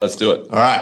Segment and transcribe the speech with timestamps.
[0.00, 0.46] Let's do it.
[0.52, 0.80] All right.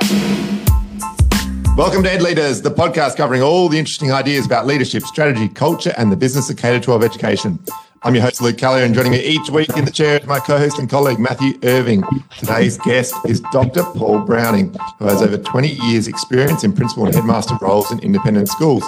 [1.74, 5.94] Welcome to Ed Leaders, the podcast covering all the interesting ideas about leadership, strategy, culture,
[5.96, 7.58] and the business of K 12 education.
[8.06, 10.38] I'm your host, Luke Callier, and joining me each week in the chair is my
[10.38, 12.04] co host and colleague, Matthew Irving.
[12.38, 13.82] Today's guest is Dr.
[13.82, 18.48] Paul Browning, who has over 20 years' experience in principal and headmaster roles in independent
[18.48, 18.84] schools.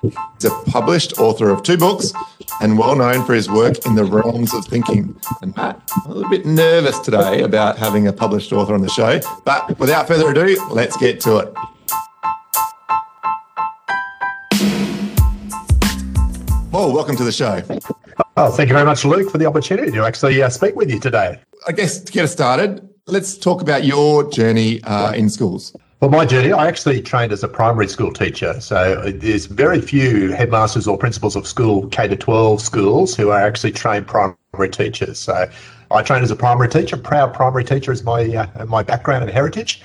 [0.00, 2.14] He's a published author of two books
[2.62, 5.20] and well known for his work in the realms of thinking.
[5.42, 8.88] And Matt, I'm a little bit nervous today about having a published author on the
[8.88, 11.54] show, but without further ado, let's get to it.
[16.70, 17.60] Paul, welcome to the show.
[18.36, 20.98] Oh, thank you very much, Luke, for the opportunity to actually uh, speak with you
[20.98, 21.40] today.
[21.68, 25.76] I guess to get us started, let's talk about your journey uh, in schools.
[26.00, 28.60] Well, my journey, I actually trained as a primary school teacher.
[28.60, 33.40] So there's very few headmasters or principals of school K to 12 schools who are
[33.40, 35.20] actually trained primary teachers.
[35.20, 35.48] So
[35.92, 36.96] I trained as a primary teacher.
[36.96, 39.80] Proud primary teacher is my uh, my background and heritage.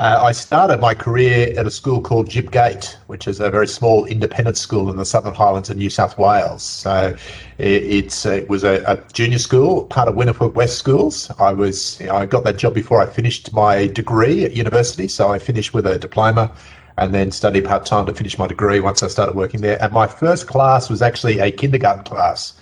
[0.00, 3.66] Uh, I started my career at a school called Gib Gate, which is a very
[3.66, 6.62] small independent school in the Southern Highlands of New South Wales.
[6.62, 7.14] So
[7.58, 11.30] it, it was a, a, junior school, part of Winifred West Schools.
[11.38, 15.06] I was you know, I got that job before I finished my degree at university,
[15.06, 16.50] so I finished with a diploma
[16.96, 19.76] and then studied part time to finish my degree once I started working there.
[19.82, 22.54] And my first class was actually a kindergarten class,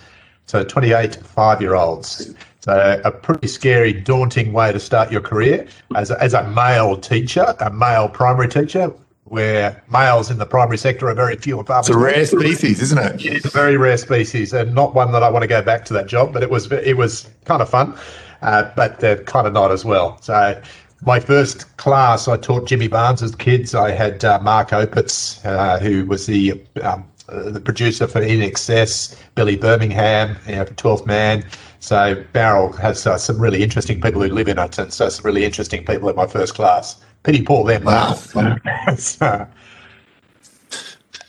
[0.47, 2.35] so 28 five year olds.
[2.61, 5.65] So a pretty scary, daunting way to start your career
[5.95, 8.91] as a, as a male teacher, a male primary teacher,
[9.23, 11.99] where males in the primary sector are very few and far between.
[11.99, 13.25] It's a rare species, isn't it?
[13.25, 15.93] It's a very rare species, and not one that I want to go back to
[15.93, 16.33] that job.
[16.33, 17.97] But it was it was kind of fun,
[18.41, 20.21] uh, but uh, kind of not as well.
[20.21, 20.61] So
[21.05, 23.73] my first class, I taught Jimmy Barnes' kids.
[23.73, 29.15] I had uh, Mark Opitz, uh, who was the um, uh, the producer for INXS,
[29.35, 31.45] Billy Birmingham, you know, 12th Man.
[31.79, 35.25] So Bowral has uh, some really interesting people who live in it, and so some
[35.25, 36.99] really interesting people in my first class.
[37.23, 37.83] Pity poor them.
[37.83, 38.13] Wow.
[38.97, 39.47] so,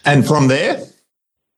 [0.05, 0.85] and from there?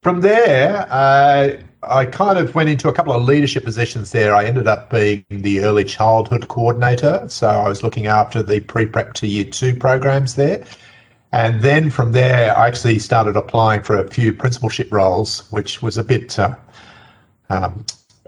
[0.02, 4.34] From there, uh, I kind of went into a couple of leadership positions there.
[4.34, 7.24] I ended up being the early childhood coordinator.
[7.28, 10.64] So I was looking after the pre prep to year two programs there.
[11.32, 15.96] And then from there, I actually started applying for a few principalship roles, which was
[15.96, 16.54] a bit uh,
[17.48, 17.84] um,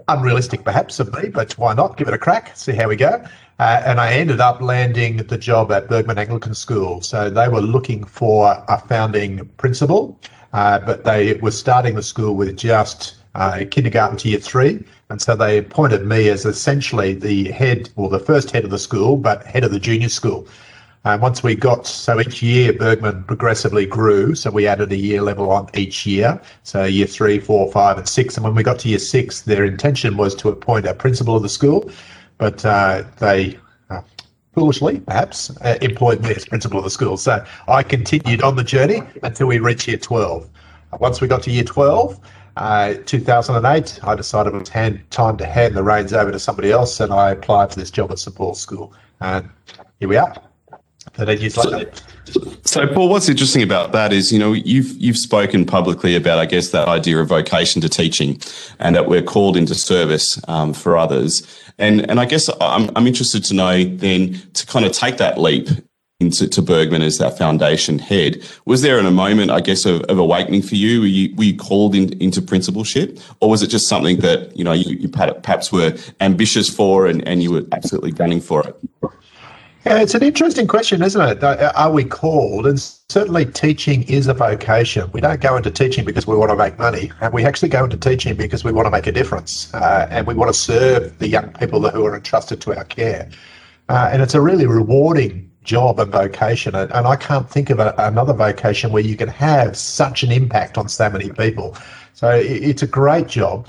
[0.07, 1.97] unrealistic perhaps of me, but why not?
[1.97, 3.23] Give it a crack, see how we go.
[3.57, 7.01] Uh, and I ended up landing the job at Burgmann Anglican School.
[7.01, 10.19] So they were looking for a founding principal,
[10.53, 14.83] uh, but they were starting the school with just uh, kindergarten to year three.
[15.09, 18.79] And so they appointed me as essentially the head, or the first head of the
[18.79, 20.47] school, but head of the junior school.
[21.05, 24.33] And once we got, so each year Burgmann progressively grew.
[24.33, 26.41] So we added a year level on each year.
[26.63, 28.35] So year three, four, five, and six.
[28.37, 31.43] And when we got to year six, their intention was to appoint a principal of
[31.43, 31.91] the school,
[32.39, 33.59] but uh, they
[33.91, 34.01] uh,
[34.55, 37.17] foolishly, perhaps, uh, employed me as principal of the school.
[37.17, 40.49] So I continued on the journey until we reached year 12.
[40.99, 42.19] Once we got to year 12,
[42.57, 46.71] uh, 2008, I decided it was hand, time to hand the reins over to somebody
[46.71, 48.91] else, and I applied for this job at St Paul's School.
[49.21, 49.47] And
[49.99, 50.35] here we are
[51.13, 51.93] that I use like
[52.25, 56.39] so, so, Paul, what's interesting about that is, you know, you've you've spoken publicly about,
[56.39, 58.41] I guess, that idea of vocation to teaching,
[58.79, 61.43] and that we're called into service um, for others.
[61.77, 65.37] And and I guess I'm I'm interested to know then to kind of take that
[65.37, 65.69] leap
[66.19, 68.41] into to Burgmann as that foundation head.
[68.65, 71.01] Was there in a moment, I guess, of, of awakening for you?
[71.01, 74.63] Were you, were you called in, into principalship, or was it just something that you
[74.63, 78.75] know you, you perhaps were ambitious for and, and you were absolutely gunning for it?
[79.85, 81.43] Yeah, it's an interesting question, isn't it?
[81.43, 82.65] Are we called?
[82.65, 85.11] And certainly teaching is a vocation.
[85.11, 87.83] We don't go into teaching because we want to make money, and we actually go
[87.83, 91.15] into teaching because we want to make a difference, uh, and we want to serve
[91.19, 93.29] the young people who are entrusted to our care.
[93.87, 96.73] Uh, and it's a really rewarding job and vocation.
[96.73, 100.79] And, I can't think of a, another vocation where you can have such an impact
[100.79, 101.77] on so many people.
[102.13, 103.67] So it, it's a great job.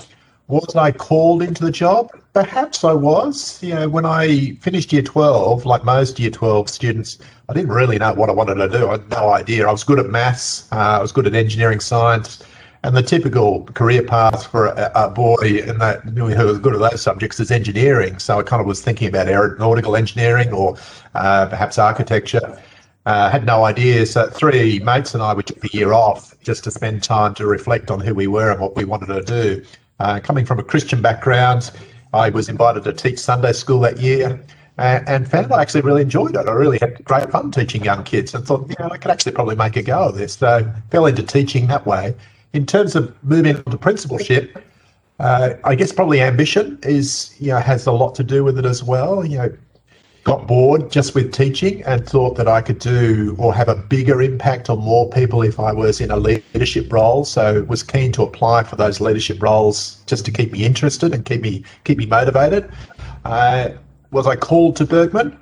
[0.49, 2.11] Was I called into the job?
[2.37, 3.63] Perhaps I was.
[3.63, 7.17] You know, when I finished year 12, like most year 12 students,
[7.49, 8.89] I didn't really know what I wanted to do.
[8.89, 9.67] I had no idea.
[9.67, 12.45] I was good at maths, uh, I was good at engineering science,
[12.83, 16.91] and the typical career path for a, a boy in that who was good at
[16.91, 18.19] those subjects is engineering.
[18.19, 20.77] So I kind of was thinking about aeronautical engineering or
[21.15, 22.61] uh, perhaps architecture.
[23.07, 24.05] Uh, had no idea.
[24.05, 27.47] So three mates and I, we took the year off just to spend time to
[27.47, 29.65] reflect on who we were and what we wanted to do.
[29.99, 31.71] Uh, coming from a Christian background,
[32.17, 34.41] I was invited to teach Sunday school that year
[34.79, 36.49] and, found I actually really enjoyed it.
[36.49, 39.33] I really had great fun teaching young kids and thought, you know, I could actually
[39.33, 40.35] probably make a go of this.
[40.35, 42.15] So fell into teaching that way.
[42.53, 44.63] In terms of moving on to principalship,
[45.19, 48.67] uh, I guess probably ambition is, you know, has a lot to do with it
[48.67, 49.25] as well.
[49.25, 49.57] You know,
[50.27, 54.21] got bored just with teaching and thought that I could do or have a bigger
[54.21, 57.25] impact on more people if I was in a leadership role.
[57.25, 61.25] So was keen to apply for those leadership roles just to keep me interested and
[61.25, 62.69] keep me keep me motivated.
[63.25, 63.69] Uh,
[64.11, 65.39] was I called to Burgmann?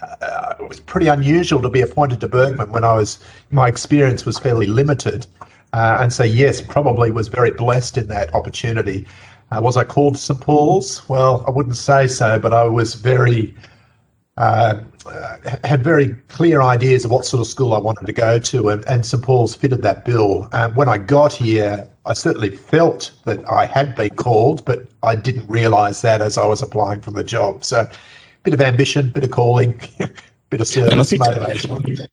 [0.00, 3.18] Uh, it was pretty unusual to be appointed to Burgmann when I was
[3.50, 5.26] my experience was fairly limited,
[5.74, 9.06] uh, and so yes, probably was very blessed in that opportunity.
[9.50, 11.06] Uh, was I called to St Paul's?
[11.10, 13.54] Well, I wouldn't say so, but I was very
[14.38, 14.80] uh,
[15.64, 18.84] had very clear ideas of what sort of school I wanted to go to, and,
[18.86, 20.48] and St Paul's fitted that bill.
[20.52, 25.16] Um, when I got here, I certainly felt that I had been called, but I
[25.16, 27.64] didn't realise that as I was applying for the job.
[27.64, 27.90] So, a
[28.44, 29.80] bit of ambition, bit of calling,
[30.50, 32.08] bit of service motivation.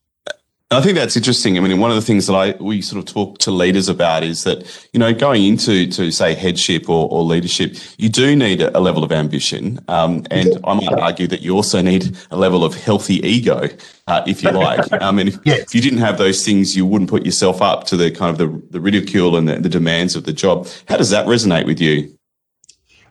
[0.72, 1.56] I think that's interesting.
[1.56, 4.24] I mean, one of the things that I we sort of talk to leaders about
[4.24, 8.60] is that you know going into to say headship or, or leadership, you do need
[8.60, 12.64] a, level of ambition, um, and I might argue that you also need a level
[12.64, 13.68] of healthy ego,
[14.08, 14.80] uh, if you like.
[15.00, 15.60] I mean, if, yes.
[15.60, 18.38] if, you didn't have those things, you wouldn't put yourself up to the kind of
[18.38, 20.66] the, the ridicule and the, the demands of the job.
[20.88, 22.15] How does that resonate with you?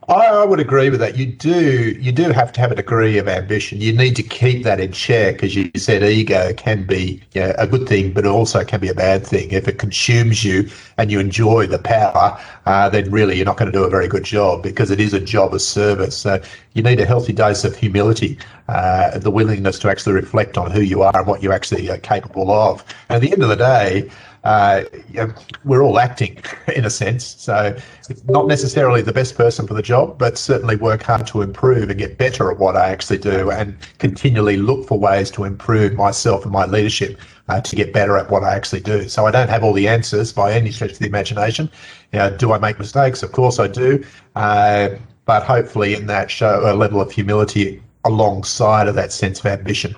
[0.07, 1.17] I, I, would agree with that.
[1.17, 3.81] You do you do have to have a degree of ambition.
[3.81, 6.03] You need to keep that in check, as you said.
[6.03, 9.25] Ego can be you know, a good thing, but it also can be a bad
[9.25, 9.49] thing.
[9.49, 10.69] If it consumes you
[10.99, 14.07] and you enjoy the power, uh, then really you're not going to do a very
[14.07, 16.15] good job because it is a job of service.
[16.15, 16.39] So
[16.73, 18.37] you need a healthy dose of humility,
[18.67, 21.97] uh, the willingness to actually reflect on who you are and what you actually are
[21.97, 22.83] capable of.
[23.09, 24.11] And at the end of the day,
[24.45, 24.83] uh,
[25.63, 26.41] we're all acting
[26.75, 27.25] in a sense.
[27.25, 27.75] So,
[28.27, 31.97] not necessarily the best person for the job, but certainly work hard to improve and
[31.97, 36.43] get better at what I actually do and continually look for ways to improve myself
[36.43, 37.19] and my leadership
[37.49, 39.09] uh, to get better at what I actually do.
[39.09, 41.69] So, I don't have all the answers by any stretch of the imagination.
[42.13, 43.23] You know, do I make mistakes?
[43.23, 44.05] Of course I do.
[44.35, 44.89] Uh,
[45.25, 49.95] but hopefully, in that, show a level of humility alongside of that sense of ambition.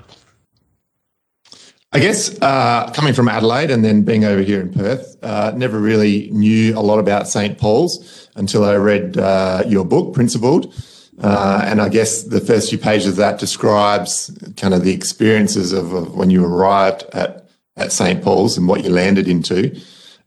[1.93, 5.79] I guess uh, coming from Adelaide and then being over here in Perth, uh, never
[5.79, 7.57] really knew a lot about St.
[7.57, 10.73] Paul's until I read uh, your book, Principled.
[11.19, 15.73] Uh, and I guess the first few pages of that describes kind of the experiences
[15.73, 18.21] of, of when you arrived at, at St.
[18.21, 19.79] Paul's and what you landed into.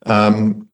[0.06, 0.68] Um,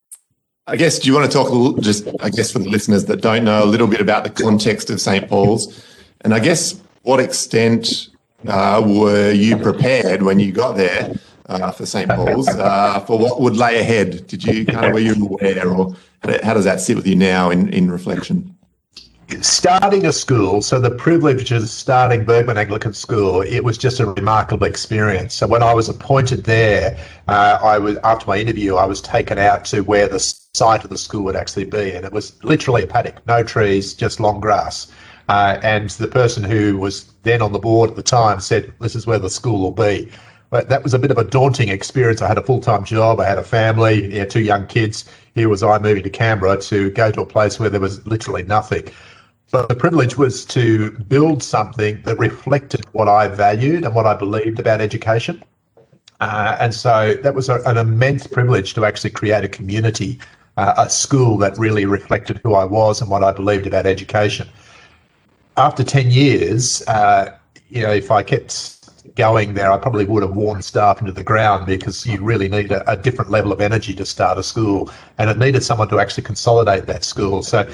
[0.67, 3.05] I guess, do you want to talk a little, just, I guess, for the listeners
[3.07, 5.29] that don't know a little bit about the context of St.
[5.29, 5.85] Paul's
[6.23, 8.09] and I guess what extent
[8.49, 11.15] uh, were you prepared when you got there
[11.47, 12.09] uh, for St.
[12.09, 14.27] Paul's uh, for what would lay ahead?
[14.27, 15.95] Did you kind of were you aware, or
[16.43, 18.57] how does that sit with you now in, in reflection?
[19.41, 24.07] starting a school, so the privilege of starting Burgmann Anglican School, it was just a
[24.07, 25.35] remarkable experience.
[25.35, 26.97] So when I was appointed there,
[27.29, 30.91] uh, I was after my interview, I was taken out to where the site of
[30.91, 34.41] the school would actually be, and it was literally a paddock, no trees, just long
[34.41, 34.93] grass.
[35.29, 38.95] Uh, and the person who was then on the board at the time said, This
[38.95, 40.11] is where the school will be.
[40.51, 42.23] But that was a bit of a daunting experience.
[42.23, 45.05] I had a full time job, I had a family, know, two young kids.
[45.35, 48.45] Here was I moving to Canberra to go to a place where there was literally
[48.45, 48.85] nothing.
[49.51, 54.15] But the privilege was to build something that reflected what I valued and what I
[54.15, 55.43] believed about education.
[56.21, 60.19] Uh, and so that was a, an immense privilege to actually create a community,
[60.57, 64.49] uh, a school that really reflected who I was and what I believed about education
[65.57, 67.37] after 10 years, uh,
[67.69, 71.25] you know, if I kept going there, I probably would have worn staff into the
[71.25, 74.91] ground because you really need a, a, different level of energy to start a school.
[75.19, 77.43] And it needed someone to actually consolidate that school.
[77.43, 77.69] So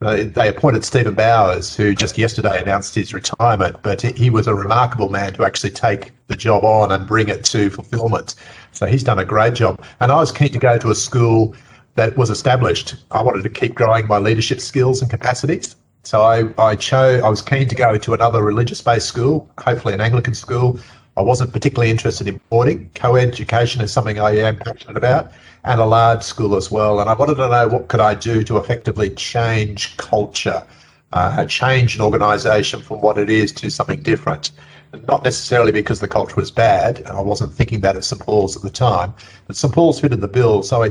[0.00, 4.54] uh, they appointed Stephen Bowers, who just yesterday announced his retirement, but he was a
[4.54, 8.34] remarkable man to actually take the job on and bring it to fulfillment.
[8.72, 9.82] So he's done a great job.
[10.00, 11.54] And I was keen to go to a school
[11.96, 12.96] that was established.
[13.10, 15.76] I wanted to keep growing my leadership skills and capacities.
[16.06, 19.92] So I, I chose, I was keen to go to another religious based school, hopefully
[19.92, 20.78] an Anglican school.
[21.16, 22.88] I wasn't particularly interested in boarding.
[22.94, 25.32] Co education is something I am passionate about,
[25.64, 27.00] and a large school as well.
[27.00, 30.64] And I wanted to know what could I do to effectively change culture,
[31.12, 34.52] uh, change an organisation from what it is to something different.
[35.08, 37.04] Not necessarily because the culture was bad.
[37.06, 39.12] I wasn't thinking that at St Paul's at the time,
[39.48, 40.62] but St Paul's fitted the bill.
[40.62, 40.84] So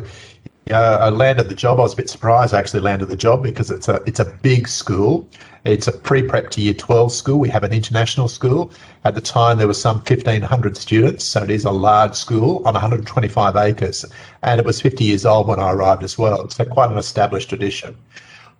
[0.72, 1.80] uh, I landed the job.
[1.80, 4.26] I was a bit surprised I actually landed the job because it's a it's a
[4.26, 5.30] big school.
[5.64, 7.40] It's a pre-prep to year 12 school.
[7.40, 8.72] We have an international school.
[9.04, 12.76] At the time, there were some 1,500 students, so it is a large school on
[12.76, 14.06] 125 acres.
[14.44, 16.48] And it was 50 years old when I arrived as well.
[16.50, 17.98] So quite an established tradition.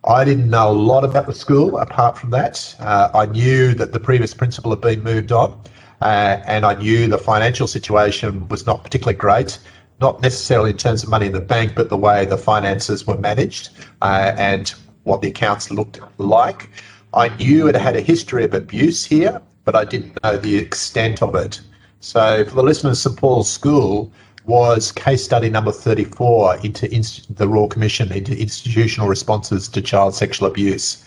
[0.08, 2.76] I didn't know a lot about the school apart from that.
[2.80, 5.60] Uh, I knew that the previous principal had been moved on,
[6.02, 9.60] uh, and I knew the financial situation was not particularly great
[10.02, 13.18] not necessarily in terms of money in the bank, but the way the finances were
[13.18, 13.70] managed
[14.02, 14.74] uh, and
[15.04, 16.70] what the accounts looked like.
[17.14, 21.22] I knew it had a history of abuse here, but I didn't know the extent
[21.22, 21.62] of it.
[22.02, 24.12] So, for the listeners, St Paul's School
[24.46, 30.14] was case study number 34 into inst- the Royal Commission into institutional responses to child
[30.14, 31.04] sexual abuse.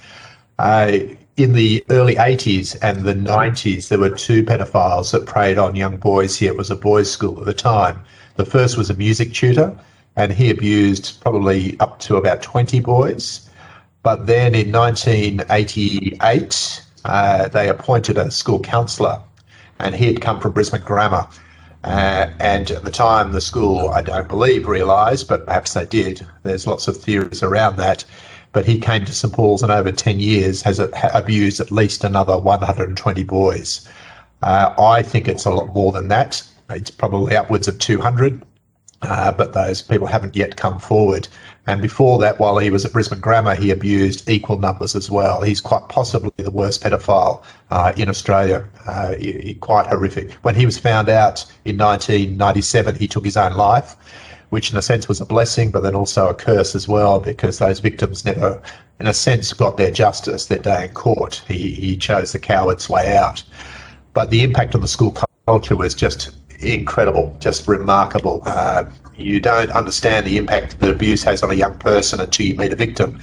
[0.59, 0.99] Uh,
[1.37, 5.97] in the early 80s and the 90s, there were two pedophiles that preyed on young
[5.97, 6.50] boys here.
[6.50, 8.02] It was a boys' school at the time.
[8.38, 9.76] The first was a music tutor,
[10.14, 13.50] and he abused probably up to about 20 boys.
[14.04, 19.21] But then in 1988, uh, they appointed a school counsellor,
[19.80, 21.26] and he had come from Brisbane Grammar.
[21.83, 26.25] Uh, and at the time, the school, I don't believe, realised, but perhaps they did.
[26.45, 28.04] There's lots of theories around that
[28.52, 30.80] but he came to St Paul's and over 10 years has
[31.12, 33.87] abused at least another 120 boys.
[34.42, 36.42] Uh, I think it's a lot more than that.
[36.70, 38.42] It's probably upwards of 200,
[39.02, 41.28] uh, but those people haven't yet come forward.
[41.66, 45.42] And before that, while he was at Brisbane Grammar, he abused equal numbers as well.
[45.42, 48.66] He's quite possibly the worst pedophile uh, in Australia.
[48.87, 50.32] Uh, he, quite horrific.
[50.42, 53.96] When he was found out in 1997, he took his own life
[54.50, 57.58] which in a sense was a blessing, but then also a curse as well, because
[57.58, 58.62] those victims never,
[58.98, 61.42] in a sense, got their justice their day in court.
[61.46, 63.42] He, he chose the coward's way out.
[64.14, 65.14] But the impact on the school
[65.46, 68.42] culture was just incredible, just remarkable.
[68.46, 68.84] Uh,
[69.16, 72.72] you don't understand the impact that abuse has on a young person until you meet
[72.72, 73.20] a victim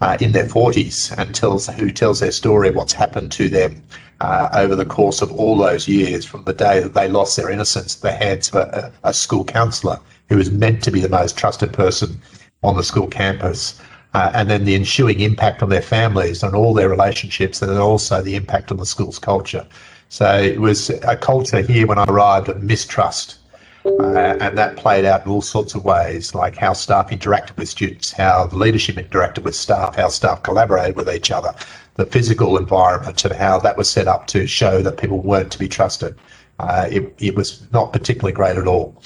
[0.00, 3.82] uh, in their 40s and tells who tells their story of what's happened to them
[4.20, 7.50] uh, over the course of all those years from the day that they lost their
[7.50, 9.98] innocence at the hands of a, a school counsellor
[10.28, 12.20] who was meant to be the most trusted person
[12.62, 13.80] on the school campus.
[14.14, 17.78] Uh, and then the ensuing impact on their families and all their relationships, and then
[17.78, 19.66] also the impact on the school's culture.
[20.12, 23.38] So it was a culture here when I arrived of mistrust.
[23.86, 27.70] Uh, and that played out in all sorts of ways, like how staff interacted with
[27.70, 31.54] students, how the leadership interacted with staff, how staff collaborated with each other,
[31.94, 35.58] the physical environment, and how that was set up to show that people weren't to
[35.58, 36.14] be trusted.
[36.58, 39.02] Uh, it, it was not particularly great at all.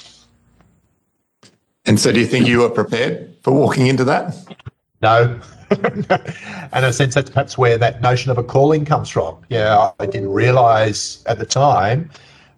[1.85, 4.35] And so, do you think you were prepared for walking into that?
[5.01, 5.39] No.
[5.69, 9.37] and in a sense, that's perhaps where that notion of a calling comes from.
[9.49, 12.09] Yeah, I didn't realise at the time,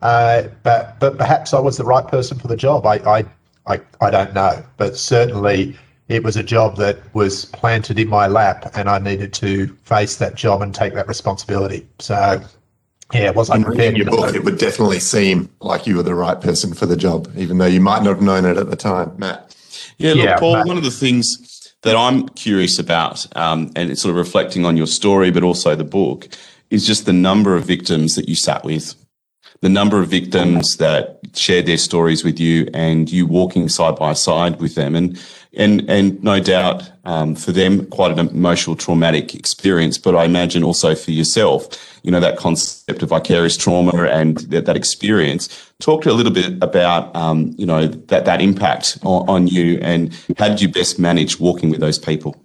[0.01, 2.85] uh, but but perhaps I was the right person for the job.
[2.85, 3.25] I, I
[3.67, 5.75] I I don't know, but certainly
[6.07, 10.17] it was a job that was planted in my lap, and I needed to face
[10.17, 11.87] that job and take that responsibility.
[11.97, 12.41] So
[13.11, 16.39] yeah, was in reading your book, it would definitely seem like you were the right
[16.39, 19.13] person for the job, even though you might not have known it at the time,
[19.17, 19.55] Matt.
[19.97, 20.53] Yeah, look, yeah, Paul.
[20.53, 20.67] Matt.
[20.67, 21.48] One of the things
[21.83, 25.75] that I'm curious about, um, and it's sort of reflecting on your story, but also
[25.75, 26.27] the book,
[26.69, 28.95] is just the number of victims that you sat with,
[29.61, 34.13] the number of victims that shared their stories with you, and you walking side by
[34.13, 35.17] side with them, and
[35.57, 39.97] and and no doubt um, for them quite an emotional traumatic experience.
[39.97, 44.65] But i imagine also for yourself you know that concept of vicarious trauma and that,
[44.65, 45.49] that experience.
[45.79, 49.79] Talk to a little bit about um, you know that that impact on, on you
[49.81, 52.35] and how did you best manage walking with those people?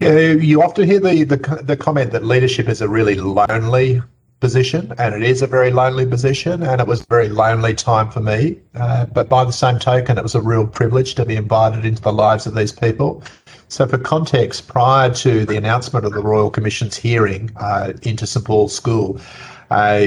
[0.00, 4.02] Yeah, you often hear the, the the comment that leadership is a really lonely
[4.40, 8.10] position, and it is a very lonely position, and it was a very lonely time
[8.10, 8.58] for me.
[8.74, 12.02] Uh, but by the same token, it was a real privilege to be invited into
[12.02, 13.22] the lives of these people.
[13.68, 18.44] So, for context, prior to the announcement of the Royal Commission's hearing uh, into St
[18.44, 19.20] Paul's School,
[19.70, 20.06] uh,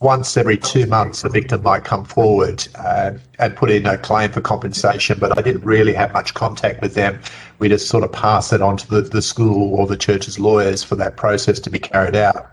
[0.00, 4.32] once every two months, a victim might come forward uh, and put in a claim
[4.32, 7.20] for compensation, but I didn't really have much contact with them.
[7.58, 10.82] We just sort of passed it on to the, the school or the church's lawyers
[10.82, 12.50] for that process to be carried out.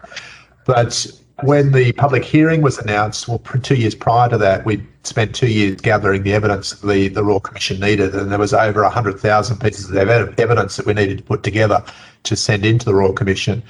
[0.68, 1.08] But
[1.44, 5.48] when the public hearing was announced, well, two years prior to that, we spent two
[5.48, 9.90] years gathering the evidence the, the Royal Commission needed, and there was over 100,000 pieces
[9.90, 11.82] of evidence that we needed to put together
[12.24, 13.64] to send into the Royal Commission.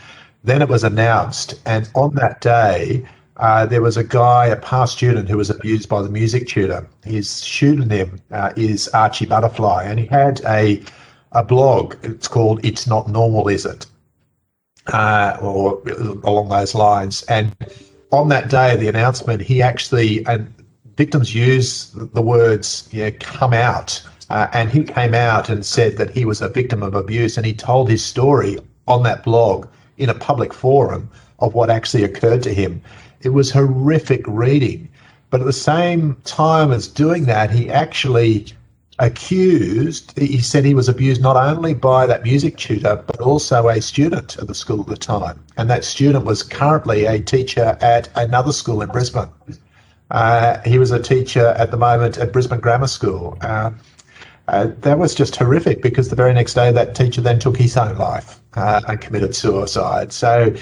[0.43, 3.05] Then it was announced, and on that day,
[3.37, 6.87] uh, there was a guy, a past student, who was abused by the music tutor.
[7.05, 10.81] His pseudonym uh, is Archie Butterfly, and he had a
[11.33, 11.95] a blog.
[12.01, 13.85] It's called "It's Not Normal, Is It?"
[14.93, 15.81] Uh, or
[16.23, 17.23] along those lines.
[17.23, 17.55] And
[18.11, 20.53] on that day of the announcement, he actually and
[20.95, 26.09] victims use the words "yeah, come out," uh, and he came out and said that
[26.09, 29.67] he was a victim of abuse, and he told his story on that blog
[29.97, 32.81] in a public forum of what actually occurred to him.
[33.21, 34.89] It was horrific reading.
[35.29, 38.45] But at the same time as doing that, he actually
[38.99, 43.81] accused, he said he was abused not only by that music tutor, but also a
[43.81, 45.43] student at the school at the time.
[45.57, 49.29] And that student was currently a teacher at another school in Brisbane.
[50.09, 53.37] Uh, he was a teacher at the moment at Brisbane Grammar School.
[53.41, 53.71] Uh,
[54.47, 57.75] uh, that was just horrific because the very next day that teacher then took his
[57.75, 60.13] own life uh, and committed suicide.
[60.13, 60.55] So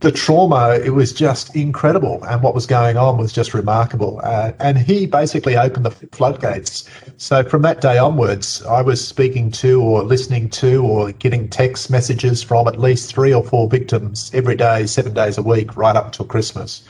[0.00, 2.22] the trauma, it was just incredible.
[2.24, 4.20] And what was going on was just remarkable.
[4.22, 6.88] Uh, and he basically opened the floodgates.
[7.16, 11.90] So from that day onwards, I was speaking to or listening to or getting text
[11.90, 15.96] messages from at least three or four victims every day, seven days a week, right
[15.96, 16.82] up until Christmas.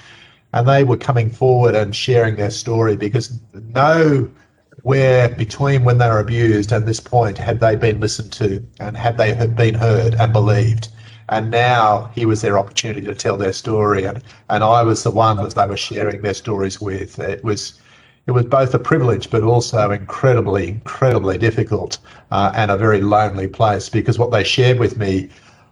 [0.52, 6.20] And they were coming forward and sharing their story because nowhere between when they were
[6.20, 10.32] abused and this point had they been listened to and had they been heard and
[10.32, 10.88] believed
[11.28, 15.10] and now he was their opportunity to tell their story and and I was the
[15.10, 17.80] one that they were sharing their stories with it was
[18.26, 21.98] it was both a privilege but also incredibly incredibly difficult
[22.30, 25.28] uh, and a very lonely place because what they shared with me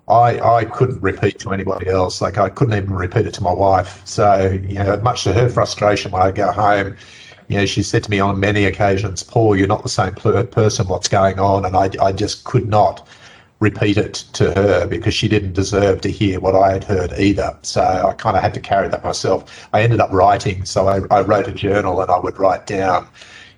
[0.07, 3.53] I, I couldn't repeat to anybody else like I couldn't even repeat it to my
[3.53, 6.97] wife so you know much to her frustration when I go home
[7.49, 10.89] you know, she said to me on many occasions, Paul, you're not the same person.
[10.89, 11.67] What's going on?
[11.67, 13.07] And I, I just could not
[13.61, 17.57] repeat it to her because she didn't deserve to hear what I had heard either.
[17.63, 19.69] So I kind of had to carry that myself.
[19.73, 20.65] I ended up writing.
[20.65, 23.09] So I, I wrote a journal and I would write down,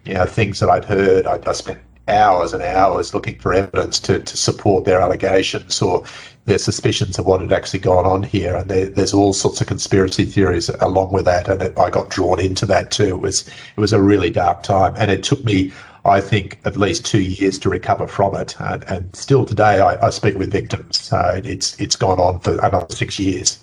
[0.04, 1.26] you know, things that I'd heard.
[1.26, 6.04] I, I spent hours and hours looking for evidence to, to support their allegations or
[6.44, 8.54] their suspicions of what had actually gone on here.
[8.54, 11.48] And there, there's all sorts of conspiracy theories along with that.
[11.48, 13.16] And it, I got drawn into that too.
[13.16, 14.94] It was, it was a really dark time.
[14.96, 15.72] And it took me
[16.06, 18.58] I think, at least two years to recover from it.
[18.60, 21.00] And, and still today, I, I, speak with victims.
[21.00, 23.58] So it's it's gone on for another six years.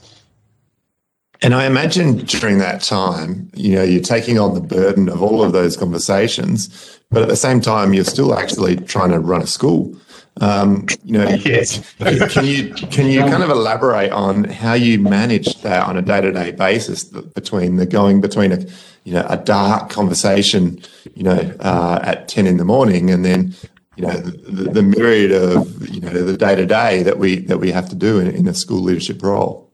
[1.41, 5.43] And I imagine during that time, you know, you're taking on the burden of all
[5.43, 9.47] of those conversations, but at the same time, you're still actually trying to run a
[9.47, 9.93] school.
[10.41, 11.93] Um, you know, yes.
[12.33, 16.21] can you can you kind of elaborate on how you manage that on a day
[16.21, 18.65] to day basis between the going between a
[19.03, 20.81] you know a dark conversation,
[21.13, 23.53] you know, uh, at ten in the morning, and then
[23.95, 27.59] you know the, the myriad of you know the day to day that we that
[27.59, 29.69] we have to do in, in a school leadership role.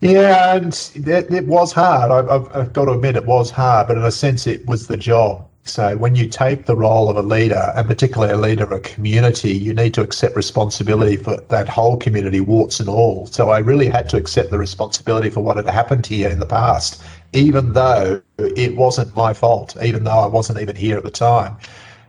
[0.00, 2.10] Yeah, and it, it was hard.
[2.10, 4.98] I've, I've got to admit, it was hard, but in a sense, it was the
[4.98, 8.72] job so when you take the role of a leader, and particularly a leader of
[8.72, 13.26] a community, you need to accept responsibility for that whole community, warts and all.
[13.26, 16.46] So I really had to accept the responsibility for what had happened here in the
[16.46, 21.10] past, even though it wasn't my fault, even though I wasn't even here at the
[21.10, 21.56] time.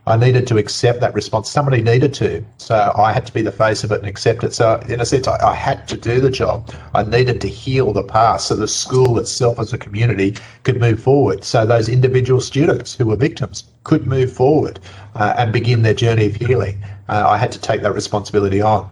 [0.08, 1.50] I needed to accept that response.
[1.50, 2.44] Somebody needed to.
[2.58, 4.54] So I had to be the face of it and accept it.
[4.54, 6.72] So, in a sense, I, I, had to do the job.
[6.94, 11.02] I needed to heal the past so the school itself as a community could move
[11.02, 11.42] forward.
[11.42, 14.78] So those individual students who were victims could move forward
[15.16, 16.82] uh, and begin their journey of healing.
[17.08, 18.88] Uh, I had to take that responsibility on.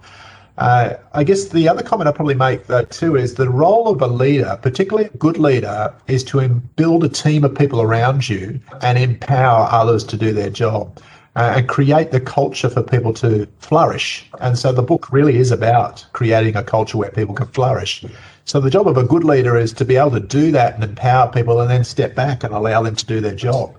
[0.56, 4.00] Uh, I guess the other comment I'll probably make though too is the role of
[4.00, 8.60] a leader, particularly a good leader, is to build a team of people around you
[8.80, 11.00] and empower others to do their job.
[11.36, 14.24] Uh, and create the culture for people to flourish.
[14.40, 18.04] And so the book really is about creating a culture where people can flourish.
[18.44, 20.84] So the job of a good leader is to be able to do that and
[20.84, 23.74] empower people and then step back and allow them to do their job.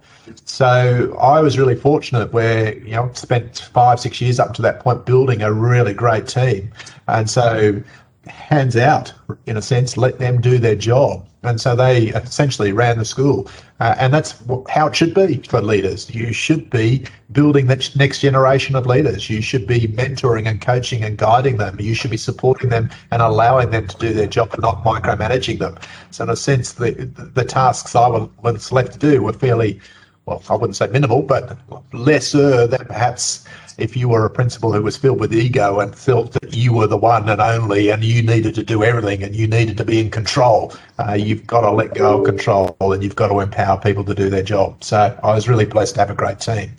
[0.45, 4.79] So I was really fortunate where, you know, spent five, six years up to that
[4.79, 6.71] point building a really great team.
[7.07, 7.81] And so
[8.27, 9.13] hands out,
[9.45, 11.27] in a sense, let them do their job.
[11.43, 13.47] And so they essentially ran the school.
[13.79, 14.33] Uh, and that's
[14.69, 16.13] how it should be for leaders.
[16.13, 19.29] You should be building that next generation of leaders.
[19.29, 21.77] You should be mentoring and coaching and guiding them.
[21.79, 25.59] You should be supporting them and allowing them to do their job and not micromanaging
[25.59, 25.77] them.
[26.09, 26.91] So, in a sense, the,
[27.33, 29.79] the tasks I was left to do were fairly
[30.25, 31.57] well, I wouldn't say minimal, but
[31.93, 33.45] lesser than perhaps
[33.77, 36.88] if you were a principal who was filled with ego and felt that you were
[36.88, 39.99] the one and only and you needed to do everything and you needed to be
[39.99, 40.73] in control.
[40.97, 44.15] Uh, you've got to let go of control and you've got to empower people to
[44.15, 44.83] do their job.
[44.83, 46.71] So I was really blessed to have a great team.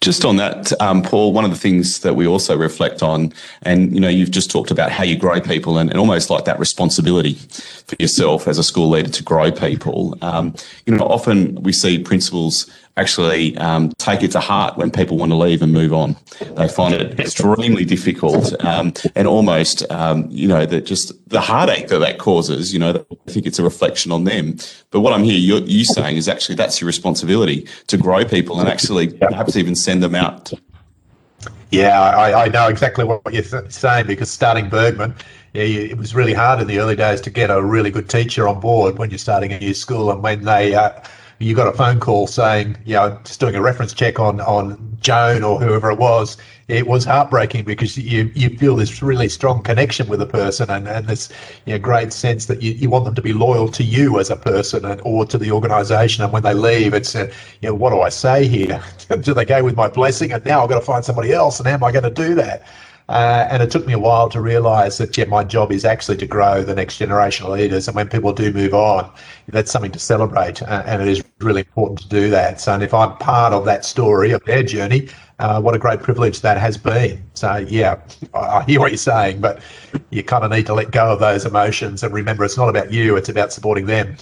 [0.00, 3.92] Just on that, um, Paul, one of the things that we also reflect on, and
[3.92, 6.58] you know, you've just talked about how you grow people, and, and almost like that
[6.58, 10.16] responsibility for yourself as a school leader to grow people.
[10.22, 10.54] Um,
[10.86, 15.30] you know, often we see principals actually um, take it to heart when people want
[15.30, 16.16] to leave and move on.
[16.56, 21.88] They find it extremely difficult um, and almost, um, you know, that just the heartache
[21.88, 24.56] that that causes, you know, I think it's a reflection on them.
[24.90, 28.60] But what I'm hearing you, you saying is actually that's your responsibility to grow people
[28.60, 30.52] and actually perhaps even send them out.
[31.70, 35.14] Yeah, I, I know exactly what you're saying because starting Burgmann,
[35.52, 38.46] yeah, it was really hard in the early days to get a really good teacher
[38.46, 40.90] on board when you're starting a new school and when they uh,
[41.38, 44.96] you got a phone call saying, you know, just doing a reference check on on
[45.00, 49.62] Joan or whoever it was, it was heartbreaking because you you feel this really strong
[49.62, 51.28] connection with a person and, and this
[51.66, 54.30] you know, great sense that you, you want them to be loyal to you as
[54.30, 56.24] a person and, or to the organisation.
[56.24, 57.26] And when they leave, it's, a,
[57.60, 58.82] you know, what do I say here?
[59.20, 60.32] do they go with my blessing?
[60.32, 61.60] And now I've got to find somebody else.
[61.60, 62.62] And how am I going to do that?
[63.08, 66.16] Uh, and it took me a while to realise that yeah, my job is actually
[66.16, 67.86] to grow the next generation of leaders.
[67.86, 69.10] And when people do move on,
[69.48, 72.60] that's something to celebrate, uh, and it is really important to do that.
[72.60, 76.02] So, and if I'm part of that story of their journey, uh, what a great
[76.02, 77.22] privilege that has been.
[77.34, 78.00] So, yeah,
[78.34, 79.60] I hear what you're saying, but
[80.10, 82.92] you kind of need to let go of those emotions and remember it's not about
[82.92, 84.16] you; it's about supporting them.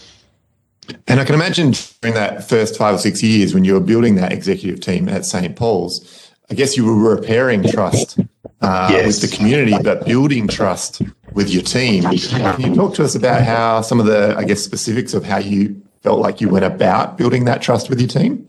[1.07, 4.17] And I can imagine during that first five or six years when you were building
[4.17, 5.57] that executive team at St.
[5.57, 8.19] Paul's, I guess you were repairing trust
[8.65, 9.07] uh, yes.
[9.07, 12.03] with the community, but building trust with your team.
[12.03, 15.39] Can you talk to us about how some of the, I guess, specifics of how
[15.39, 18.47] you felt like you went about building that trust with your team?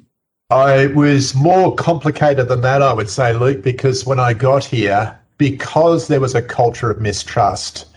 [0.51, 5.17] I was more complicated than that, I would say, Luke, because when I got here,
[5.37, 7.87] because there was a culture of mistrust,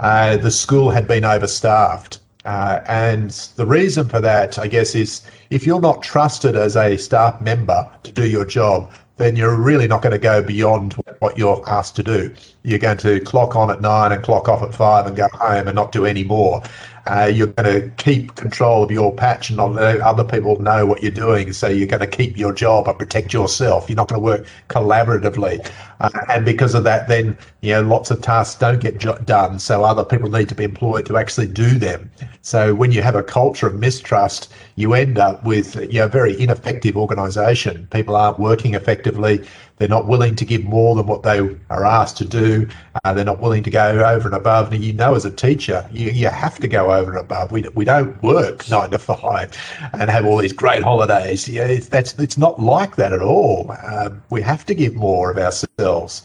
[0.00, 2.18] uh, the school had been overstaffed.
[2.44, 6.96] Uh, and the reason for that, I guess, is if you're not trusted as a
[6.96, 11.36] staff member to do your job, then you're really not going to go beyond what
[11.36, 12.34] you're asked to do.
[12.62, 15.66] You're going to clock on at nine and clock off at five and go home
[15.68, 16.62] and not do any more.
[17.08, 20.84] Uh, you're going to keep control of your patch and not let other people know
[20.84, 21.52] what you're doing.
[21.54, 23.88] So you're going to keep your job and protect yourself.
[23.88, 25.66] You're not going to work collaboratively.
[26.00, 29.58] Uh, and because of that, then, you know, lots of tasks don't get jo- done.
[29.58, 32.10] So other people need to be employed to actually do them.
[32.42, 36.08] So when you have a culture of mistrust, you end up with, you know, a
[36.08, 37.88] very ineffective organization.
[37.90, 39.44] People aren't working effectively.
[39.78, 41.38] They're not willing to give more than what they
[41.70, 42.68] are asked to do.
[43.04, 44.72] Uh, they're not willing to go over and above.
[44.72, 47.52] And you know, as a teacher, you, you have to go over and above.
[47.52, 49.56] We, we don't work nine to five
[49.92, 51.48] and have all these great holidays.
[51.48, 53.74] Yeah, it's, that's it's not like that at all.
[53.84, 56.22] Um, we have to give more of ourselves.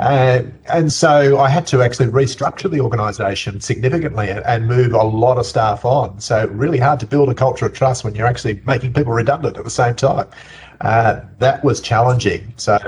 [0.00, 5.02] Uh, and so I had to actually restructure the organisation significantly and, and, move a
[5.02, 6.18] lot of staff on.
[6.20, 9.58] So really hard to build a culture of trust when you're actually making people redundant
[9.58, 10.26] at the same time.
[10.80, 12.54] Uh, that was challenging.
[12.56, 12.78] So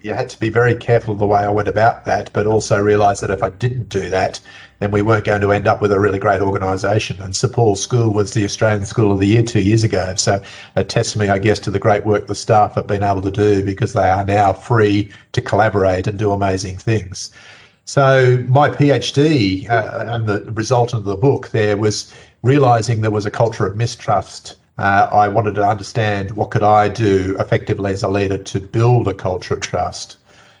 [0.00, 3.20] you had to be very careful the way I went about that, but also realise
[3.20, 4.40] that if I didn't do that,
[4.78, 7.20] then we weren't going to end up with a really great organisation.
[7.20, 10.14] And St Paul's School was the Australian School of the Year two years ago.
[10.16, 10.42] So
[10.76, 13.62] a testimony, I guess, to the great work the staff have been able to do
[13.62, 17.32] because they are now free to collaborate and do amazing things.
[17.84, 23.26] So my PhD uh, and the result of the book there was realising there was
[23.26, 28.02] a culture of mistrust uh, I wanted to understand what could I do effectively as
[28.02, 30.16] a leader to build a culture of trust.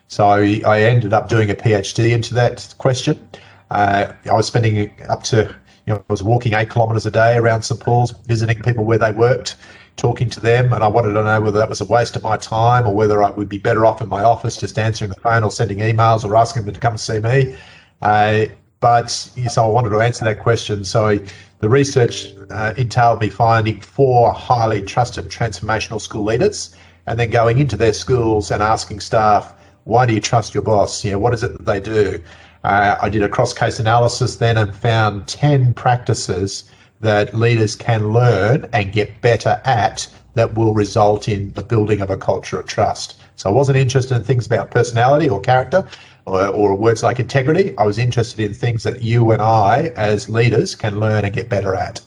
[0.08, 3.28] So I, I ended up doing a PhD into that question.
[3.70, 5.54] Uh, I was spending up to,
[5.86, 8.98] you know, I was walking eight kilometres a day around St Paul's, visiting people where
[8.98, 9.56] they worked,
[9.96, 12.36] talking to them, and I wanted to know whether that was a waste of my
[12.36, 15.42] time or whether I would be better off in my office just answering the phone
[15.42, 17.56] or sending emails or asking them to come and see me.
[18.02, 18.46] Uh,
[18.82, 20.84] but so I wanted to answer that question.
[20.84, 21.18] So
[21.60, 26.74] the research uh, entailed me finding four highly trusted transformational school leaders
[27.06, 31.04] and then going into their schools and asking staff, why do you trust your boss?
[31.04, 32.20] You know, what is it that they do?
[32.64, 36.64] Uh, I did a cross case analysis then and found 10 practices
[37.00, 42.10] that leaders can learn and get better at that will result in the building of
[42.10, 43.20] a culture of trust.
[43.36, 45.86] So I wasn't interested in things about personality or character
[46.26, 47.76] or, or words like integrity.
[47.78, 51.48] I was interested in things that you and I, as leaders, can learn and get
[51.48, 52.00] better at,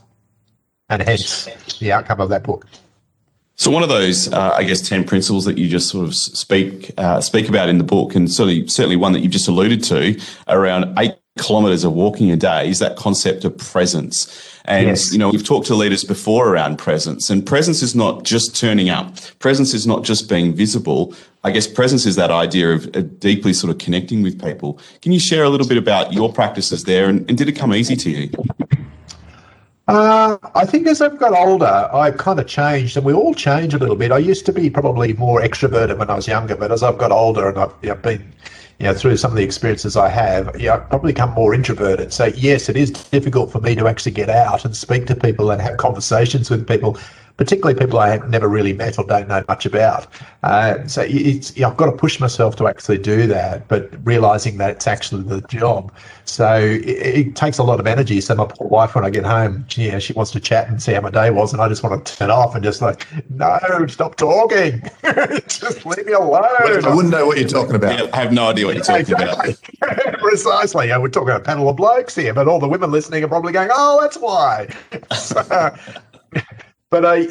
[0.90, 1.46] and hence
[1.80, 2.66] the outcome of that book.
[3.58, 6.92] So one of those, uh, I guess, ten principles that you just sort of speak
[6.98, 10.20] uh, speak about in the book, and certainly certainly one that you've just alluded to,
[10.48, 14.52] around eight kilometers of walking a day, is that concept of presence.
[14.66, 15.12] And, yes.
[15.12, 18.90] you know, we've talked to leaders before around presence, and presence is not just turning
[18.90, 19.16] up.
[19.40, 21.14] Presence is not just being visible.
[21.44, 24.80] I guess presence is that idea of, of deeply sort of connecting with people.
[25.02, 27.74] Can you share a little bit about your practices there, and, and did it come
[27.74, 28.32] easy to you?
[29.88, 33.76] Uh, I think as I've got older, I've kind of changed, and we all change
[33.76, 34.12] a little bit.
[34.12, 37.12] I used to be probably more extroverted when I was younger, but as I've got
[37.12, 38.34] older and I've you know, been
[38.80, 42.12] you know, through some of the experiences I have, yeah, I've probably become more introverted.
[42.12, 45.52] So yes, it is difficult for me to actually get out and speak to people
[45.52, 46.98] and have conversations with people
[47.38, 50.08] particularly people I have never really met or don't know much about.
[50.44, 54.72] Uh, so it's I've got to push myself to actually do that, but realizing that
[54.72, 55.92] it's actually the job.
[56.26, 58.22] So it, it takes a lot of energy.
[58.22, 60.68] So my poor wife, when I get home, she, you know, she wants to chat
[60.68, 62.82] and see how my day was, and I just want to turn off and just
[62.82, 64.82] like, no, stop talking,
[65.48, 66.44] just leave me alone.
[66.44, 68.14] I wouldn't know what you're talking about.
[68.14, 69.56] I have no idea what you're talking exactly.
[69.82, 70.20] about.
[70.20, 70.88] Precisely.
[70.88, 73.28] Yeah, we're talking about a panel of blokes here, but all the women listening are
[73.28, 74.68] probably going, "Oh, that's why."
[75.16, 75.42] So,
[76.96, 77.28] but I,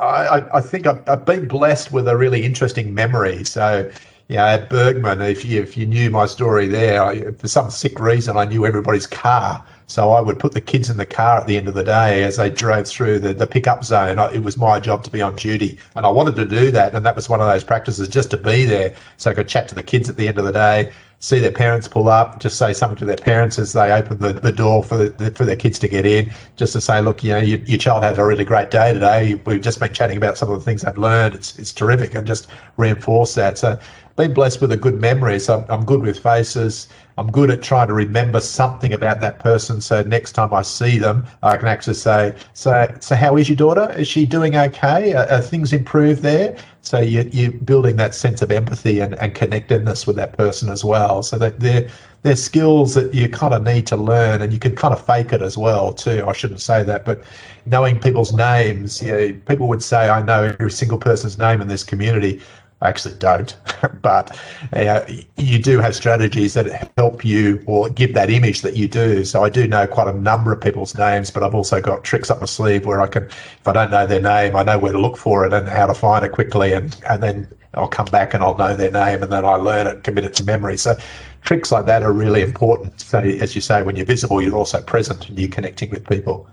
[0.00, 3.44] I, I think I've, I've, been blessed with a really interesting memory.
[3.44, 3.90] So,
[4.28, 8.00] yeah, at Burgmann, if you if you knew my story there, I, for some sick
[8.00, 9.62] reason, I knew everybody's car.
[9.88, 12.24] So I would put the kids in the car at the end of the day
[12.24, 14.18] as they drove through the, the pickup zone.
[14.18, 16.94] I, it was my job to be on duty, and I wanted to do that.
[16.94, 19.68] And that was one of those practices just to be there, so I could chat
[19.68, 20.90] to the kids at the end of the day,
[21.24, 24.34] see their parents pull up, just say something to their parents as they open the,
[24.34, 27.30] the door for the, for their kids to get in, just to say, look, you
[27.30, 29.40] know, your, your child had a really great day today.
[29.46, 31.34] We've just been chatting about some of the things they've learned.
[31.34, 33.56] It's it's terrific, and just reinforce that.
[33.56, 33.78] So,
[34.16, 35.40] been blessed with a good memory.
[35.40, 36.88] So I'm good with faces.
[37.16, 39.80] I'm good at trying to remember something about that person.
[39.80, 43.56] So next time I see them, I can actually say, "So, so how is your
[43.56, 43.92] daughter?
[43.98, 45.14] Is she doing okay?
[45.14, 49.34] Are, are things improved there?" So you, you're building that sense of empathy and, and
[49.34, 51.22] connectedness with that person as well.
[51.22, 51.88] So that they're
[52.22, 55.32] they're skills that you kind of need to learn, and you can kind of fake
[55.32, 56.24] it as well too.
[56.26, 57.22] I shouldn't say that, but
[57.66, 61.68] knowing people's names, you know, people would say, "I know every single person's name in
[61.68, 62.40] this community."
[62.84, 63.56] I actually don't,
[64.02, 64.38] but
[64.74, 65.04] uh,
[65.36, 69.24] you do have strategies that help you or give that image that you do.
[69.24, 72.30] So I do know quite a number of people's names, but I've also got tricks
[72.30, 74.92] up my sleeve where I can, if I don't know their name, I know where
[74.92, 78.06] to look for it and how to find it quickly, and and then I'll come
[78.06, 80.76] back and I'll know their name, and then I learn it, commit it to memory.
[80.76, 80.94] So
[81.40, 83.00] tricks like that are really important.
[83.00, 86.46] So as you say, when you're visible, you're also present and you're connecting with people.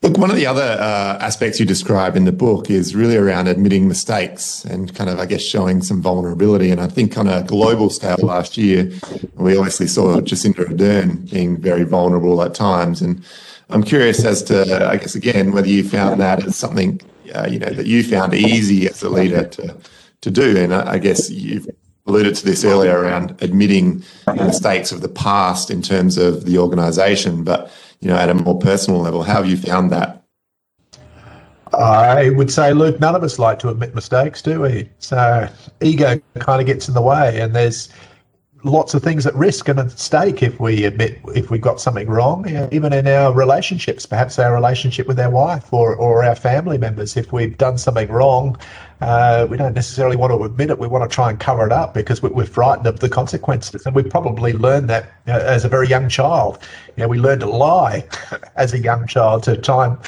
[0.00, 3.48] Look, one of the other uh, aspects you describe in the book is really around
[3.48, 6.70] admitting mistakes and kind of, I guess, showing some vulnerability.
[6.70, 8.92] And I think on a global scale last year,
[9.34, 13.02] we obviously saw Jacinda Ardern being very vulnerable at times.
[13.02, 13.24] And
[13.70, 17.00] I'm curious as to, I guess, again, whether you found that as something,
[17.34, 19.76] uh, you know, that you found easy as a leader to,
[20.20, 20.56] to do.
[20.58, 21.66] And I guess you've
[22.06, 27.42] alluded to this earlier around admitting mistakes of the past in terms of the organization.
[27.42, 29.22] But you know, at a more personal level.
[29.22, 30.22] How have you found that?
[31.74, 34.88] I would say, Luke, none of us like to admit mistakes, do we?
[34.98, 35.48] So
[35.80, 37.88] ego kind of gets in the way, and there's
[38.64, 42.08] lots of things at risk and at stake if we admit if we've got something
[42.08, 46.78] wrong, even in our relationships, perhaps our relationship with our wife or, or our family
[46.78, 47.16] members.
[47.16, 48.58] If we've done something wrong,
[49.00, 50.78] uh, we don't necessarily want to admit it.
[50.78, 53.86] We want to try and cover it up because we're frightened of the consequences.
[53.86, 56.58] And we probably learned that know, as a very young child.
[56.96, 58.04] You know, we learned to lie
[58.56, 59.98] as a young child to try and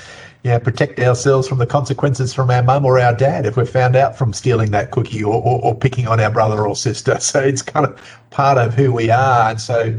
[0.44, 3.94] know, protect ourselves from the consequences from our mum or our dad if we're found
[3.94, 7.18] out from stealing that cookie or, or, or picking on our brother or sister.
[7.30, 9.50] So it's kind of part of who we are.
[9.50, 9.96] And so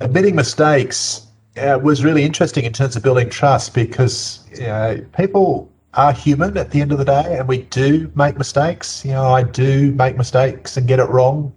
[0.00, 1.26] admitting mistakes
[1.56, 6.56] uh, was really interesting in terms of building trust because you know, people are human
[6.56, 9.04] at the end of the day and we do make mistakes.
[9.04, 11.52] You know, I do make mistakes and get it wrong.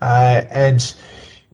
[0.00, 0.94] Uh, and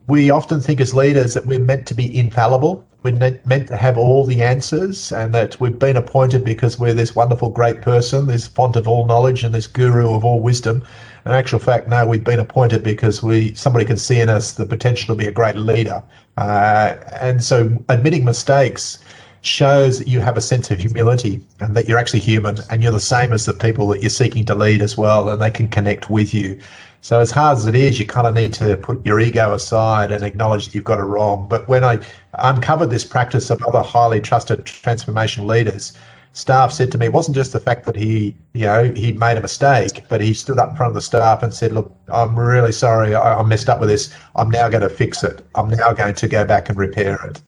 [0.06, 3.96] we often think as leaders that we're meant to be infallible we're meant to have
[3.96, 8.46] all the answers and that we've been appointed because we're this wonderful, great person, this
[8.46, 10.82] font of all knowledge and this guru of all wisdom.
[11.24, 14.66] In actual fact, no, we've been appointed because we somebody can see in us the
[14.66, 16.02] potential to be a great leader.
[16.36, 18.98] Uh, and so admitting mistakes
[19.42, 22.92] shows that you have a sense of humility and that you're actually human and you're
[22.92, 25.68] the same as the people that you're seeking to lead as well and they can
[25.68, 26.60] connect with you.
[27.02, 30.12] So as hard as it is, you kind of need to put your ego aside
[30.12, 31.46] and acknowledge that you've got it wrong.
[31.48, 31.98] But when I
[32.34, 35.94] uncovered this practice of other highly trusted transformation leaders,
[36.34, 39.38] staff said to me, it wasn't just the fact that he, you know, he made
[39.38, 42.38] a mistake, but he stood up in front of the staff and said, look, I'm
[42.38, 43.14] really sorry.
[43.14, 44.14] I, I messed up with this.
[44.36, 45.44] I'm now going to fix it.
[45.54, 47.40] I'm now going to go back and repair it.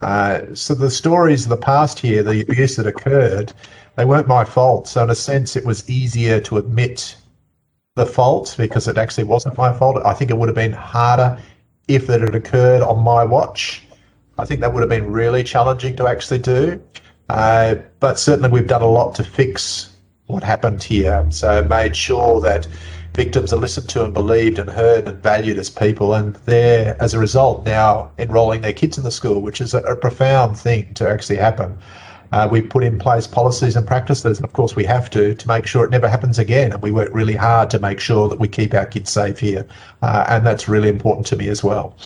[0.00, 3.52] Uh, so the stories of the past here, the abuse that occurred,
[3.96, 4.88] they weren't my fault.
[4.88, 7.16] So in a sense, it was easier to admit
[7.96, 10.02] the fault because it actually wasn't my fault.
[10.04, 11.38] I think it would have been harder
[11.86, 13.82] if it had occurred on my watch.
[14.36, 16.82] I think that would have been really challenging to actually do.
[17.28, 19.90] Uh, but certainly, we've done a lot to fix
[20.26, 21.24] what happened here.
[21.30, 22.66] So, made sure that
[23.14, 26.14] victims are listened to and believed and heard and valued as people.
[26.14, 29.78] And they're, as a result, now enrolling their kids in the school, which is a,
[29.82, 31.78] a profound thing to actually happen.
[32.34, 35.46] Uh, we put in place policies and practices, and of course we have to, to
[35.46, 36.72] make sure it never happens again.
[36.72, 39.64] And we work really hard to make sure that we keep our kids safe here.
[40.02, 41.96] Uh, and that's really important to me as well.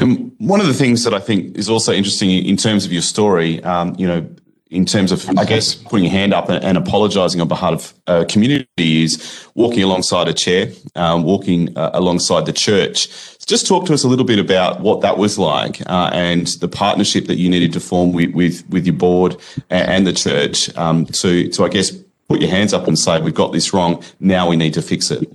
[0.00, 3.02] And one of the things that I think is also interesting in terms of your
[3.02, 4.26] story, um, you know,
[4.70, 7.94] in terms of, I guess, putting your hand up and, and apologising on behalf of
[8.06, 13.10] a community is walking alongside a chair, um, walking uh, alongside the church.
[13.46, 16.68] Just talk to us a little bit about what that was like uh, and the
[16.68, 19.36] partnership that you needed to form with, with, with your board
[19.68, 21.90] and, the church um, to, to, I guess,
[22.28, 25.10] put your hands up and say, we've got this wrong, now we need to fix
[25.10, 25.28] it.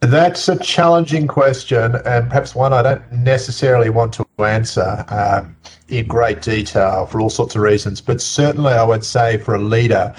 [0.00, 5.54] That's a challenging question, and perhaps one I don't necessarily want to answer um,
[5.86, 8.00] in great detail for all sorts of reasons.
[8.00, 10.12] But certainly, I would say for a leader,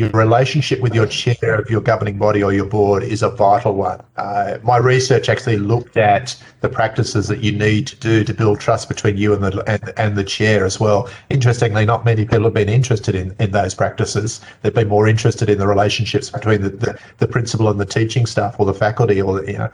[0.00, 3.74] your relationship with your chair of your governing body or your board is a vital
[3.74, 4.02] one.
[4.16, 8.58] Uh, my research actually looked at the practices that you need to do to build
[8.58, 11.08] trust between you and the and, and the chair as well.
[11.28, 14.40] Interestingly, not many people have been interested in, in those practices.
[14.62, 18.24] They've been more interested in the relationships between the, the, the principal and the teaching
[18.24, 19.70] staff or the faculty or the, you know.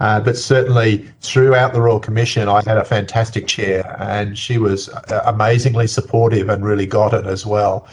[0.00, 4.90] Uh, but certainly throughout the Royal Commission, I had a fantastic chair, and she was
[4.90, 7.86] uh, amazingly supportive and really got it as well.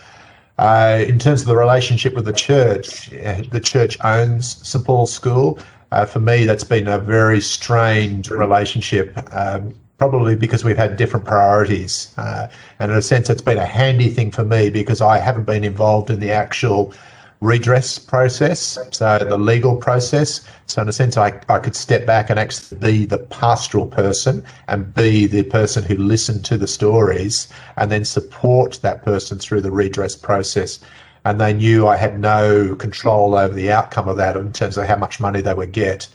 [0.60, 5.12] Uh, in terms of the relationship with the church, uh, the church owns St Paul's
[5.12, 5.58] School.
[5.92, 11.26] Uh, for me, that's been a very strained relationship, um, probably because we've had different
[11.26, 12.14] priorities.
[12.18, 12.48] Uh,
[12.80, 15.64] and in a sense, it's been a handy thing for me because I haven't been
[15.64, 16.94] involved in the actual
[17.44, 20.42] redress process, so the legal process.
[20.68, 24.44] So in a sense, I, I could step back and actually be the pastoral person
[24.68, 29.62] and be the person who listened to the stories and then support that person through
[29.62, 30.80] the redress process.
[31.26, 34.86] And they knew I had no control over the outcome of that in terms of
[34.86, 36.08] how much money they would get.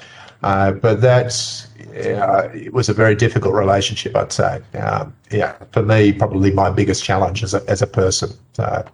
[0.42, 4.60] Uh, but that's uh, it was a very difficult relationship, I'd say.
[4.74, 8.30] Um, yeah, for me, probably my biggest challenge as a, as a person.
[8.52, 8.84] So,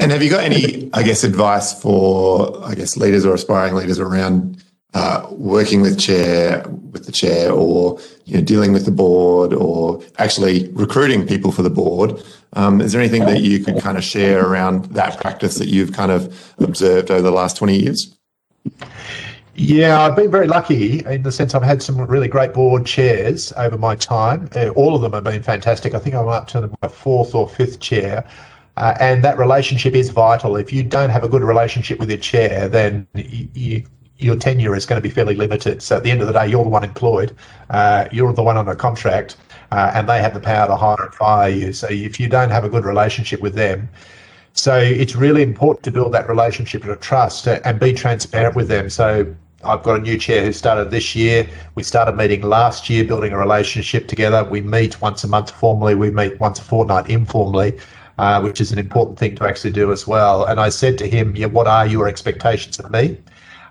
[0.00, 3.98] and have you got any, I guess, advice for, I guess, leaders or aspiring leaders
[3.98, 9.52] around uh, working with chair, with the chair, or you know, dealing with the board,
[9.52, 12.20] or actually recruiting people for the board?
[12.54, 15.92] Um, is there anything that you could kind of share around that practice that you've
[15.92, 18.16] kind of observed over the last twenty years?
[19.54, 23.52] Yeah, I've been very lucky in the sense I've had some really great board chairs
[23.58, 24.48] over my time.
[24.56, 25.94] Uh, all of them have been fantastic.
[25.94, 28.24] I think I'm up to my fourth or fifth chair.
[28.76, 30.56] Uh, and that relationship is vital.
[30.56, 33.84] If you don't have a good relationship with your chair, then you, you,
[34.18, 35.82] your tenure is going to be fairly limited.
[35.82, 37.34] So at the end of the day, you're the one employed,
[37.70, 39.36] uh, you're the one on a contract,
[39.72, 41.72] uh, and they have the power to hire and fire you.
[41.72, 43.88] So if you don't have a good relationship with them,
[44.52, 48.90] so it's really important to build that relationship of trust and be transparent with them.
[48.90, 51.48] So I've got a new chair who started this year.
[51.76, 54.42] We started meeting last year, building a relationship together.
[54.42, 55.94] We meet once a month formally.
[55.94, 57.78] We meet once a fortnight informally
[58.20, 60.44] uh, which is an important thing to actually do as well.
[60.44, 63.16] And I said to him, yeah, what are your expectations of me?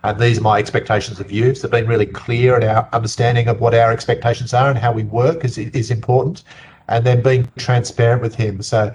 [0.04, 1.54] And these are my expectations of you.
[1.54, 5.04] So being really clear in our understanding of what our expectations are and how we
[5.04, 6.44] work is, is important.
[6.88, 8.64] And then being transparent with him.
[8.64, 8.92] So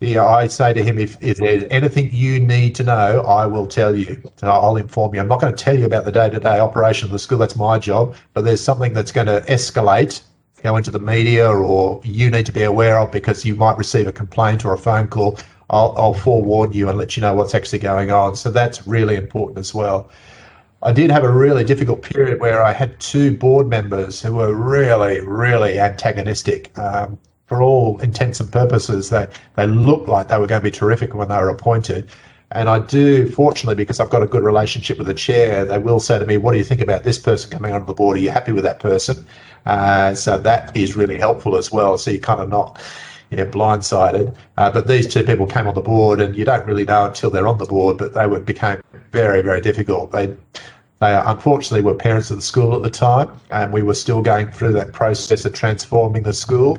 [0.00, 3.68] yeah, I say to him, if, if there's anything you need to know, I will
[3.68, 4.20] tell you.
[4.42, 5.20] I'll inform you.
[5.20, 7.38] I'm not going to tell you about the day to day operation of the school.
[7.38, 8.16] That's my job.
[8.34, 10.22] But there's something that's going to escalate
[10.62, 14.06] go into the media or you need to be aware of because you might receive
[14.06, 15.38] a complaint or a phone call,
[15.70, 18.36] I'll, I'll forewarn you and let you know what's actually going on.
[18.36, 20.10] So that's really important as well.
[20.82, 24.54] I did have a really difficult period where I had two board members who were
[24.54, 26.76] really, really antagonistic.
[26.78, 30.70] Um, for all intents and purposes, they, they looked like they were going to be
[30.70, 32.08] terrific when they were appointed.
[32.52, 36.00] And I do, fortunately, because I've got a good relationship with the chair, they will
[36.00, 38.16] say to me, What do you think about this person coming onto the board?
[38.16, 39.26] Are you happy with that person?
[39.66, 41.98] Uh, so that is really helpful as well.
[41.98, 42.80] So you're kind of not
[43.30, 44.34] yeah, blindsided.
[44.56, 47.30] Uh, but these two people came on the board, and you don't really know until
[47.30, 48.80] they're on the board, but they were, became
[49.12, 50.12] very, very difficult.
[50.12, 50.34] They
[51.00, 54.50] they unfortunately were parents of the school at the time, and we were still going
[54.50, 56.78] through that process of transforming the school.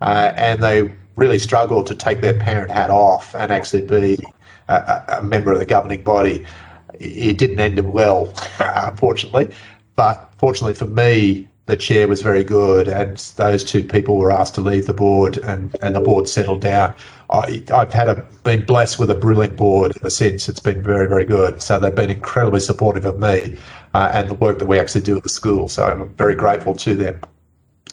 [0.00, 4.18] Uh, and they really struggled to take their parent hat off and actually be
[4.68, 6.44] a, a member of the governing body.
[6.98, 9.54] It didn't end well, unfortunately.
[9.94, 14.56] But fortunately for me, the chair was very good, and those two people were asked
[14.56, 16.92] to leave the board, and, and the board settled down.
[17.30, 20.48] I, have had a, been blessed with a brilliant board since.
[20.48, 21.62] It's been very, very good.
[21.62, 23.56] So they've been incredibly supportive of me
[23.94, 25.68] uh, and the work that we actually do at the school.
[25.68, 27.20] So I'm very grateful to them.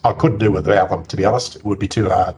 [0.03, 1.57] I couldn't do without them, to be honest.
[1.57, 2.35] It would be too hard.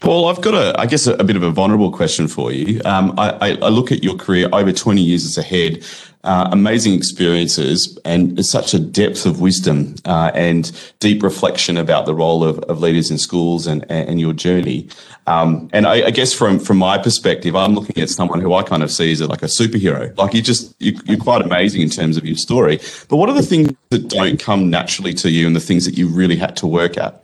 [0.00, 2.82] Paul, I've got a, I guess, a, a bit of a vulnerable question for you.
[2.84, 5.82] Um, I, I, look at your career over 20 years as a head,
[6.24, 12.14] uh, amazing experiences, and such a depth of wisdom uh, and deep reflection about the
[12.14, 14.88] role of, of leaders in schools and, and your journey.
[15.26, 18.62] Um, and I, I, guess from from my perspective, I'm looking at someone who I
[18.62, 20.16] kind of see as like a superhero.
[20.18, 22.78] Like you just you, you're quite amazing in terms of your story.
[23.08, 25.96] But what are the things that don't come naturally to you, and the things that
[25.96, 27.22] you really had to work at?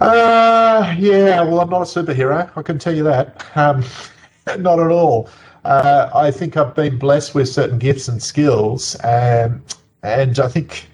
[0.00, 2.50] Uh, yeah, well, I'm not a superhero.
[2.56, 3.44] I can tell you that.
[3.56, 3.84] Um,
[4.58, 5.28] not at all.
[5.64, 9.62] Uh, I think I've been blessed with certain gifts and skills, um,
[10.02, 10.86] and I think,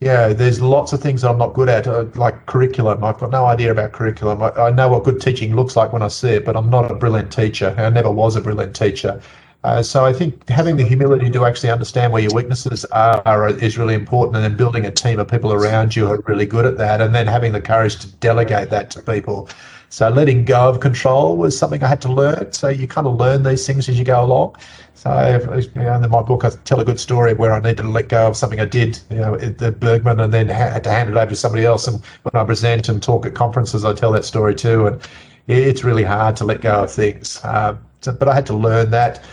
[0.00, 3.02] yeah, there's lots of things I'm not good at, uh, like curriculum.
[3.02, 4.40] I've got no idea about curriculum.
[4.42, 6.88] I, I, know what good teaching looks like when I see it, but I'm not
[6.90, 7.74] a brilliant teacher.
[7.76, 9.20] I never was a brilliant teacher.
[9.64, 13.48] Uh, so I think having the humility to actually understand where your weaknesses are, are,
[13.48, 16.46] is really important, and then building a team of people around you who are really
[16.46, 19.48] good at that, and then having the courage to delegate that to people.
[19.90, 22.52] So letting go of control was something I had to learn.
[22.52, 24.56] So you kind of learn these things as you go along.
[24.94, 25.10] So
[25.56, 28.08] you know, in my book, I tell a good story where I needed to let
[28.08, 31.16] go of something I did, you know, at Burgmann, and then had to hand it
[31.16, 31.86] over to somebody else.
[31.86, 34.88] And when I present and talk at conferences, I tell that story too.
[34.88, 35.00] And
[35.48, 37.40] it's really hard to let go of things.
[37.42, 39.24] Um, so, but I had to learn that.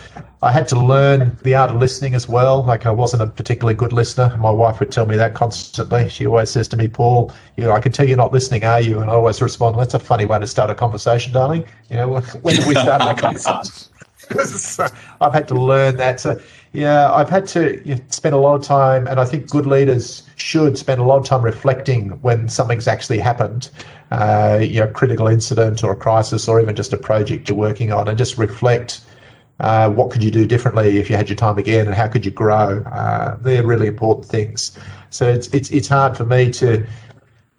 [0.42, 2.64] I had to learn the art of listening as well.
[2.64, 4.36] Like I wasn't a particularly good listener.
[4.38, 6.08] My wife would tell me that constantly.
[6.08, 8.80] She always says to me, "Paul, you know, I can tell you're not listening, are
[8.80, 11.96] you?" And I always respond, "That's a funny way to start a conversation, darling." You
[11.96, 13.92] know, when did we start that conversation?
[15.20, 16.20] I've had to learn that.
[16.20, 16.40] So,
[16.76, 20.76] yeah, I've had to spend a lot of time, and I think good leaders should
[20.76, 23.70] spend a lot of time reflecting when something's actually happened
[24.10, 27.92] uh, you know, critical incident or a crisis or even just a project you're working
[27.92, 29.00] on and just reflect
[29.60, 32.24] uh, what could you do differently if you had your time again and how could
[32.24, 32.82] you grow?
[32.82, 34.78] Uh, they're really important things.
[35.10, 36.86] So it's, it's, it's hard for me to,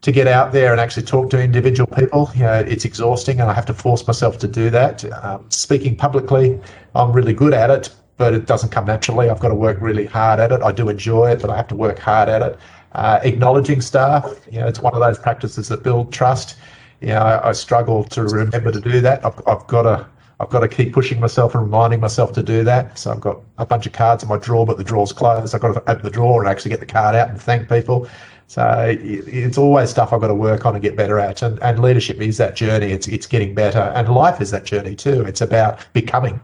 [0.01, 2.29] to get out there and actually talk to individual people.
[2.35, 5.03] You know, it's exhausting and I have to force myself to do that.
[5.23, 6.59] Um, speaking publicly,
[6.93, 9.29] I'm really good at it, but it doesn't come naturally.
[9.29, 10.61] I've got to work really hard at it.
[10.61, 12.59] I do enjoy it, but I have to work hard at it.
[12.93, 16.57] Uh, acknowledging staff, you know, it's one of those practices that build trust.
[17.01, 19.23] You know, I, I struggle to remember to do that.
[19.25, 20.07] I've, I've got to
[20.39, 22.99] I've got to keep pushing myself and reminding myself to do that.
[22.99, 25.55] So I've got a bunch of cards in my drawer, but the drawer's closed.
[25.55, 28.07] I've got to open the drawer and actually get the card out and thank people.
[28.45, 31.41] So it's always stuff I've got to work on and get better at.
[31.41, 32.91] And, and leadership is that journey.
[32.91, 35.23] It's it's getting better, and life is that journey too.
[35.23, 36.39] It's about becoming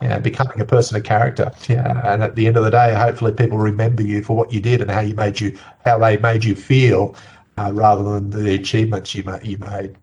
[0.00, 1.50] you know, becoming a person of character.
[1.68, 4.60] Yeah, and at the end of the day, hopefully people remember you for what you
[4.60, 7.16] did and how you made you, how they made you feel,
[7.56, 9.96] uh, rather than the achievements you ma- you made.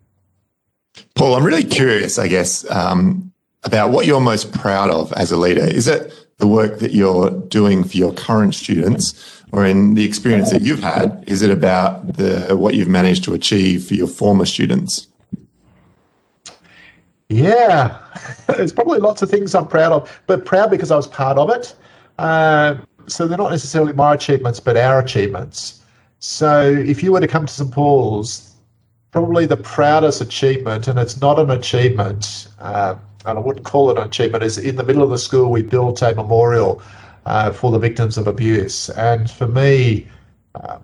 [1.16, 3.32] Paul, I'm really curious, I guess, um,
[3.64, 5.64] about what you're most proud of as a leader.
[5.64, 10.52] Is it the work that you're doing for your current students, or in the experience
[10.52, 11.24] that you've had?
[11.28, 15.08] Is it about the what you've managed to achieve for your former students?
[17.30, 18.00] Yeah,
[18.48, 21.50] there's probably lots of things I'm proud of, but proud because I was part of
[21.50, 21.76] it.
[22.20, 22.76] Uh,
[23.08, 25.84] so they're not necessarily my achievements, but our achievements.
[26.20, 28.54] So if you were to come to St Paul's,
[29.12, 32.96] probably the proudest achievement, and it's not an achievement, uh,
[33.26, 35.62] and I wouldn't call it an achievement, is in the middle of the school we
[35.62, 36.82] built a memorial
[37.26, 38.90] uh, for the victims of abuse.
[38.90, 40.08] And for me,
[40.56, 40.80] uh,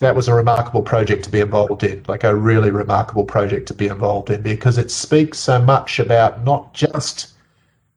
[0.00, 3.74] that was a remarkable project to be involved in, like a really remarkable project to
[3.74, 7.32] be involved in, because it speaks so much about not just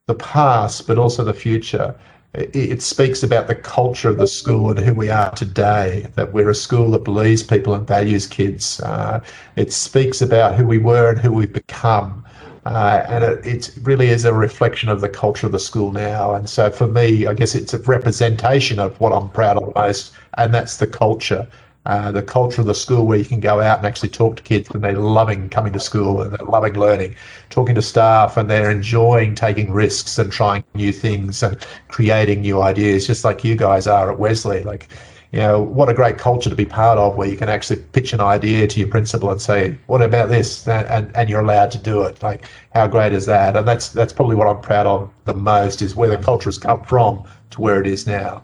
[0.08, 1.94] the past, but also the future.
[2.34, 6.34] It, it speaks about the culture of the school and who we are today, that
[6.34, 8.80] we're a school that believes people and values kids.
[8.80, 9.20] Uh,
[9.56, 12.26] it speaks about who we were and who we've become.
[12.66, 16.34] Uh, and it, it, really is a reflection of the culture of the school now.
[16.34, 20.14] And so for me, I guess it's a representation of what I'm proud of most,
[20.38, 21.48] and that's the culture
[21.86, 24.44] uh, the culture of the school where you can go out and actually talk to
[24.44, 27.16] kids and they're loving coming to school and they're loving learning,
[27.50, 31.58] talking to staff and they're enjoying taking risks and trying new things and
[31.88, 34.64] creating new ideas, just like you guys are at Wesley.
[34.64, 34.90] Like,
[35.32, 38.14] you know, what a great culture to be part of where you can actually pitch
[38.14, 40.68] an idea to your principal and say, what about this?
[40.68, 42.22] And, and, and you're allowed to do it.
[42.22, 43.56] Like, how great is that?
[43.56, 46.58] And that's, that's probably what I'm proud of the most is where the culture has
[46.58, 48.44] come from to where it is now.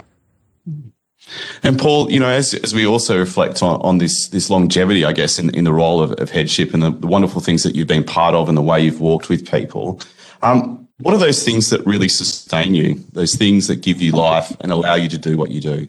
[1.63, 5.13] And Paul, you know, as, as we also reflect on, on this this longevity, I
[5.13, 7.87] guess, in, in the role of, of headship and the, the wonderful things that you've
[7.87, 9.99] been part of and the way you've walked with people,
[10.41, 12.95] um, what are those things that really sustain you?
[13.13, 15.87] Those things that give you life and allow you to do what you do?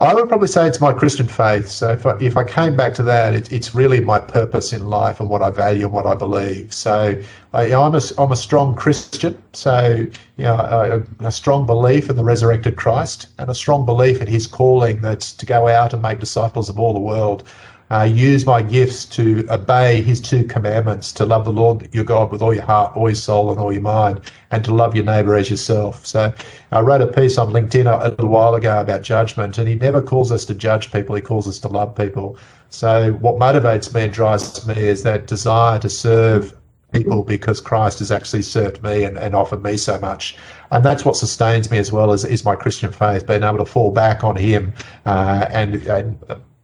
[0.00, 1.68] I would probably say it's my Christian faith.
[1.68, 4.86] So if I, if I came back to that, it, it's really my purpose in
[4.86, 6.72] life and what I value and what I believe.
[6.72, 7.20] So
[7.52, 9.36] uh, I, am a, I'm a strong Christian.
[9.54, 14.20] So, you know, a, a, strong belief in the resurrected Christ and a strong belief
[14.20, 17.42] in his calling that's to go out and make disciples of all the world
[17.90, 22.30] uh, use my gifts to obey his two commandments to love the Lord your God
[22.30, 24.20] with all your heart, all your soul, and all your mind,
[24.50, 26.06] and to love your neighbor as yourself.
[26.06, 26.32] So
[26.72, 30.02] I wrote a piece on LinkedIn a, little while ago about judgment, and he never
[30.02, 32.38] calls us to judge people, he calls us to love people.
[32.70, 36.54] So what motivates me and drives me is that desire to serve
[36.92, 40.36] people because Christ has actually served me and, and offered me so much.
[40.70, 43.66] And that's what sustains me as well as is my Christian faith, being able to
[43.66, 44.72] fall back on him
[45.06, 46.18] uh, and, and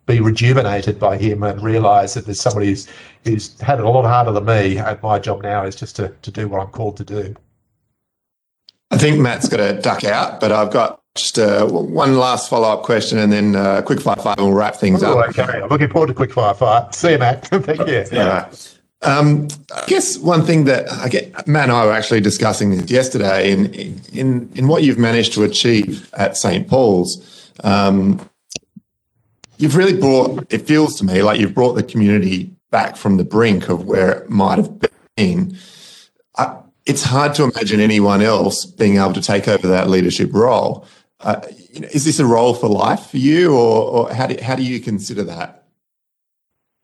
[0.07, 2.87] be rejuvenated by him and realize that there's somebody who's,
[3.25, 4.77] who's had it a lot harder than me.
[4.77, 7.35] And my job now is just to, to do what I'm called to do.
[8.91, 12.69] I think Matt's got to duck out, but I've got just uh, one last follow
[12.69, 15.31] up question and then uh, quick fire five and we'll wrap things oh, up.
[15.31, 16.95] Okay, I'm looking forward to quick fire five.
[16.95, 17.47] See you, Matt.
[17.47, 18.05] Thank you.
[18.13, 18.51] Yeah.
[19.03, 22.91] Um, I guess one thing that I get, Matt and I were actually discussing this
[22.91, 23.73] yesterday in
[24.13, 27.53] in in what you've managed to achieve at St Paul's.
[27.63, 28.29] Um,
[29.59, 30.53] you've really brought.
[30.53, 34.11] It feels to me like you've brought the community back from the brink of where
[34.11, 34.73] it might have
[35.17, 35.57] been.
[36.37, 40.87] I, it's hard to imagine anyone else being able to take over that leadership role.
[41.21, 41.41] Uh,
[41.73, 44.55] you know, is this a role for life for you, or, or how do how
[44.55, 45.65] do you consider that?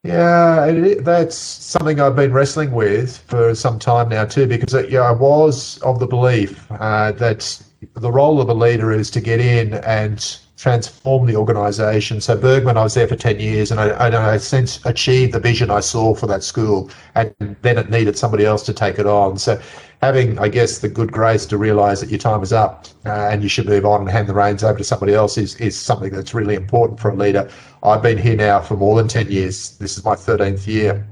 [0.03, 4.89] Yeah, it, that's something I've been wrestling with for some time now too, because it,
[4.89, 7.61] yeah, I was of the belief uh, that
[7.93, 12.21] the role of a leader is to get in and transform the organisation.
[12.21, 15.39] So Burgmann, I was there for ten years, and I, and I since achieved the
[15.39, 17.33] vision I saw for that school, and
[17.63, 19.39] then it needed somebody else to take it on.
[19.39, 19.59] So
[20.03, 23.41] having, I guess, the good grace to realise that your time is up uh, and
[23.41, 26.11] you should move on and hand the reins over to somebody else is is something
[26.11, 27.49] that's really important for a leader.
[27.81, 29.77] I've been here now for more than 10 years.
[29.77, 31.07] This is my 13th year.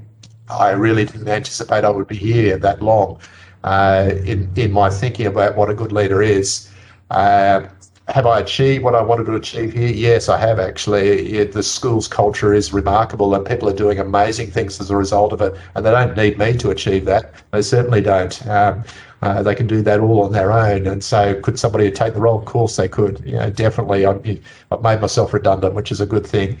[0.48, 3.18] I really didn't anticipate I would be here that long
[3.64, 6.68] uh, in, in my thinking about what a good leader is.
[7.10, 7.66] Uh,
[8.10, 9.88] have I achieved what I wanted to achieve here?
[9.88, 11.32] Yes, I have actually.
[11.38, 15.32] It, the school's culture is remarkable and people are doing amazing things as a result
[15.32, 15.54] of it.
[15.74, 17.32] And they don't need me to achieve that.
[17.52, 18.46] They certainly don't.
[18.46, 18.84] Um,
[19.22, 20.86] uh, they can do that all on their own.
[20.86, 22.38] And so, could somebody take the role?
[22.38, 23.22] Of course, they could.
[23.24, 24.06] You know, definitely.
[24.06, 24.40] I've,
[24.72, 26.58] I've made myself redundant, which is a good thing.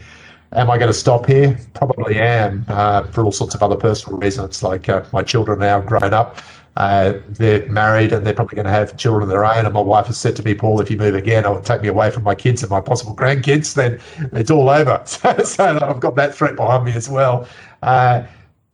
[0.52, 1.58] Am I going to stop here?
[1.74, 4.62] Probably am, uh, for all sorts of other personal reasons.
[4.62, 6.38] Like uh, my children are now grown up.
[6.76, 9.64] Uh, they're married and they're probably going to have children of their own.
[9.64, 11.88] And my wife has said to me, Paul, if you move again, it'll take me
[11.88, 14.00] away from my kids and my possible grandkids, then
[14.32, 15.02] it's all over.
[15.10, 17.46] So, so I've got that threat behind me as well.
[17.82, 18.22] Uh,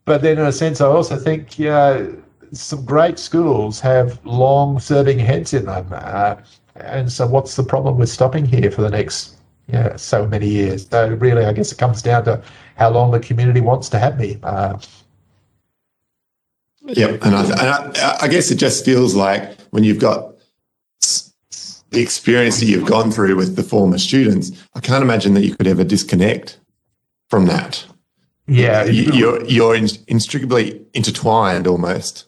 [0.05, 2.22] but then, in a sense, I also think, you know,
[2.53, 5.88] some great schools have long serving heads in them.
[5.90, 6.36] Uh,
[6.76, 9.38] and so, what's the problem with stopping here for the next
[9.97, 10.86] so many years?
[10.88, 12.42] So, really, I guess it comes down to
[12.76, 14.38] how long the community wants to have me.
[16.87, 17.22] Yep.
[17.22, 20.34] And, I, and I, I guess it just feels like when you've got
[21.91, 25.55] the experience that you've gone through with the former students, I can't imagine that you
[25.57, 26.59] could ever disconnect
[27.30, 27.84] from that.
[28.49, 32.26] Yeah, you're you're inextricably intertwined almost.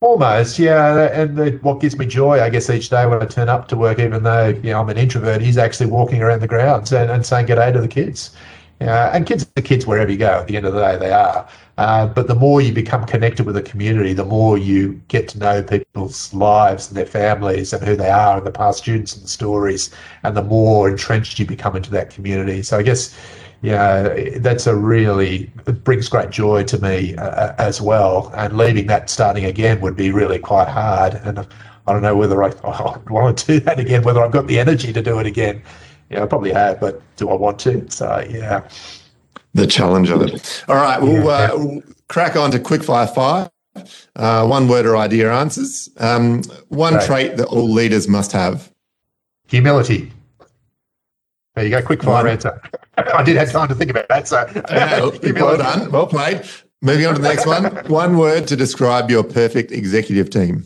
[0.00, 1.08] Almost, yeah.
[1.12, 3.76] And the, what gives me joy, I guess, each day when I turn up to
[3.76, 7.10] work, even though you know I'm an introvert, he's actually walking around the grounds and,
[7.10, 8.36] and saying "G'day" to the kids.
[8.80, 10.40] Uh, and kids are kids wherever you go.
[10.40, 11.48] At the end of the day, they are.
[11.78, 15.38] Uh, but the more you become connected with the community, the more you get to
[15.38, 19.24] know people's lives and their families and who they are and the past students and
[19.24, 19.90] the stories,
[20.22, 22.62] and the more entrenched you become into that community.
[22.62, 23.16] So I guess
[23.62, 25.50] yeah, that's a really
[25.84, 28.32] brings great joy to me uh, as well.
[28.36, 31.14] And leaving that starting again would be really quite hard.
[31.14, 31.38] And
[31.86, 34.58] I don't know whether I, I want to do that again, whether I've got the
[34.58, 35.62] energy to do it again.
[36.10, 37.88] Yeah, I probably have, but do I want to?
[37.88, 38.68] So yeah,
[39.54, 40.64] the challenge of it.
[40.68, 43.50] All right, we'll, uh, we'll crack on to quickfire five.
[44.16, 45.88] Uh, one word or idea answers.
[45.98, 47.06] Um, one right.
[47.06, 48.70] trait that all leaders must have.
[49.48, 50.12] Humility.
[51.54, 52.60] There you go, quick fire answer.
[52.96, 54.28] I did have time to think about that.
[54.28, 56.42] So, yeah, well done, well played.
[56.80, 57.64] Moving on to the next one.
[57.86, 60.64] One word to describe your perfect executive team.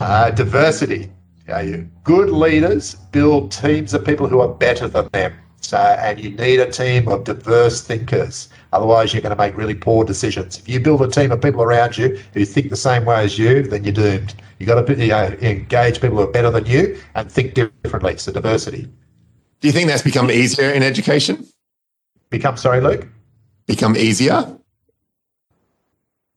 [0.00, 1.10] Uh, diversity.
[1.46, 5.34] Yeah, good leaders build teams of people who are better than them.
[5.64, 8.50] So, and you need a team of diverse thinkers.
[8.74, 10.58] Otherwise, you're going to make really poor decisions.
[10.58, 13.38] If you build a team of people around you who think the same way as
[13.38, 14.34] you, then you're doomed.
[14.58, 18.18] You've got to you know, engage people who are better than you and think differently.
[18.18, 18.82] So, diversity.
[19.60, 21.48] Do you think that's become easier in education?
[22.28, 23.08] Become, sorry, Luke?
[23.66, 24.58] Become easier?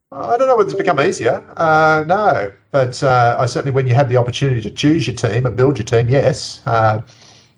[0.09, 1.43] I don't know whether it's become easier.
[1.57, 5.45] Uh, no, but uh, I certainly, when you have the opportunity to choose your team
[5.45, 7.01] and build your team, yes, uh,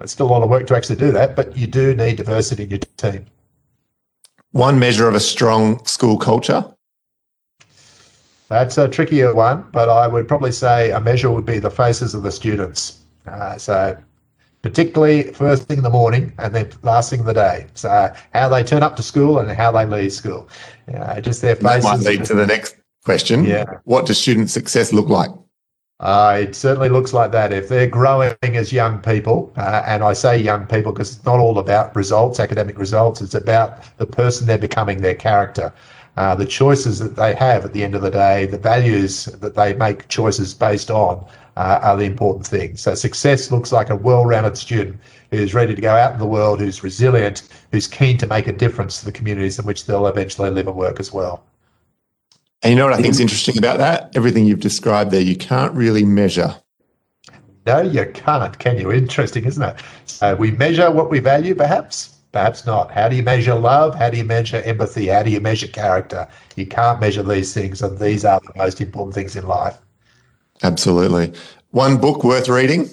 [0.02, 2.64] it's still a lot of work to actually do that, but you do need diversity
[2.64, 3.26] in your team.
[4.52, 6.66] One measure of a strong school culture?
[8.48, 12.16] That's a trickier one, but I would probably say a measure would be the faces
[12.16, 13.00] of the students.
[13.28, 13.96] Uh, so
[14.64, 17.68] particularly first thing in the morning and then last thing of the day.
[17.76, 20.50] So how they turn up to school and how they leave school.
[20.94, 21.84] Uh, just their faces.
[21.84, 22.76] That might lead to the next
[23.06, 23.46] question.
[23.46, 23.66] Yeah.
[23.84, 25.30] What does student success look like?
[26.00, 27.52] Uh, it certainly looks like that.
[27.52, 31.40] If they're growing as young people, uh, and I say young people because it's not
[31.40, 35.74] all about results, academic results, it's about the person they're becoming, their character,
[36.16, 39.56] uh, the choices that they have at the end of the day, the values that
[39.56, 41.26] they make choices based on
[41.58, 42.80] uh, are the important things.
[42.80, 46.62] So success looks like a well-rounded student who's ready to go out in the world,
[46.62, 47.44] who's resilient,
[47.74, 50.78] who's keen to make a difference to the communities in which they'll eventually live and
[50.78, 51.44] work as well.
[52.62, 54.16] And you know what I think is interesting about that?
[54.16, 56.56] Everything you've described there, you can't really measure.
[57.66, 58.92] No, you can't, can you?
[58.92, 59.76] Interesting, isn't it?
[60.06, 62.92] So we measure what we value, perhaps, Perhaps not.
[62.92, 63.96] How do you measure love?
[63.96, 65.08] How do you measure empathy?
[65.08, 66.28] How do you measure character?
[66.56, 69.78] You can't measure these things, and these are the most important things in life.
[70.62, 71.34] Absolutely.
[71.72, 72.90] One book worth reading?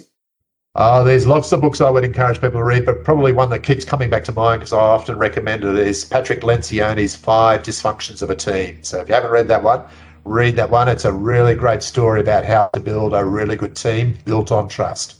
[0.79, 3.61] Oh, there's lots of books I would encourage people to read, but probably one that
[3.61, 8.21] keeps coming back to mind because I often recommend it is Patrick Lencioni's Five Dysfunctions
[8.21, 8.83] of a Team.
[8.83, 9.83] So if you haven't read that one,
[10.25, 10.87] read that one.
[10.89, 14.69] It's a really great story about how to build a really good team built on
[14.69, 15.15] trust.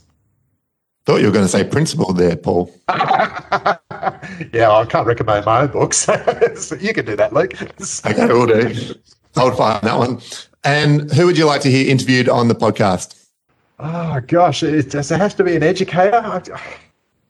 [1.07, 2.71] Thought you were going to say principle there, Paul.
[2.89, 5.97] yeah, I can't recommend my own books.
[5.97, 7.59] so you can do that, Luke.
[7.59, 8.93] okay, we'll do.
[9.35, 10.21] Hold fire on that one.
[10.63, 13.26] And who would you like to hear interviewed on the podcast?
[13.79, 16.41] Oh gosh, it, does it have to be an educator?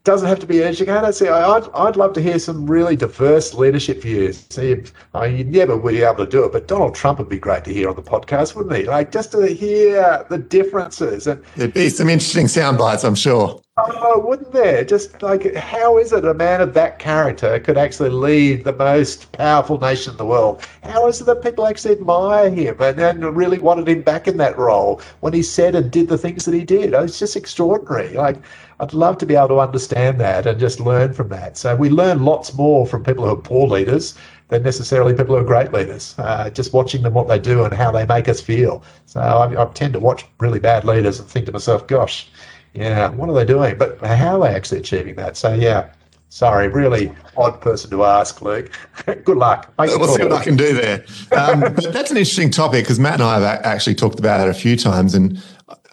[0.07, 1.11] doesn't have to be an educator.
[1.11, 4.45] See, I'd, I'd love to hear some really diverse leadership views.
[4.49, 7.27] See, I mean, oh, you'd never be able to do it, but Donald Trump would
[7.27, 8.83] be great to hear on the podcast, wouldn't he?
[8.85, 11.27] Like just to hear the differences.
[11.27, 13.61] And there'd be some interesting sound bites, I'm sure.
[13.79, 14.83] Oh, wouldn't there?
[14.83, 19.31] Just like, how is it a man of that character could actually lead the most
[19.33, 20.63] powerful nation in the world?
[20.81, 24.37] How is it that people actually admire him and, and really wanted him back in
[24.37, 26.95] that role when he said and did the things that he did?
[26.95, 28.15] It's just extraordinary.
[28.15, 28.37] Like,
[28.79, 31.55] I'd love to be able to understand that and just learn from that.
[31.55, 34.15] So we learn lots more from people who are poor leaders
[34.47, 36.15] than necessarily people who are great leaders.
[36.17, 38.83] Uh, just watching them, what they do, and how they make us feel.
[39.05, 42.27] So I, I tend to watch really bad leaders and think to myself, gosh
[42.73, 43.77] yeah, what are they doing?
[43.77, 45.37] But how are they actually achieving that?
[45.37, 45.89] So, yeah,
[46.29, 48.71] sorry, really odd person to ask, Luke.
[49.05, 49.73] Good luck.
[49.77, 51.05] we'll see what I can do there.
[51.31, 54.49] Um, but that's an interesting topic because Matt and I have actually talked about it
[54.49, 55.13] a few times.
[55.13, 55.41] And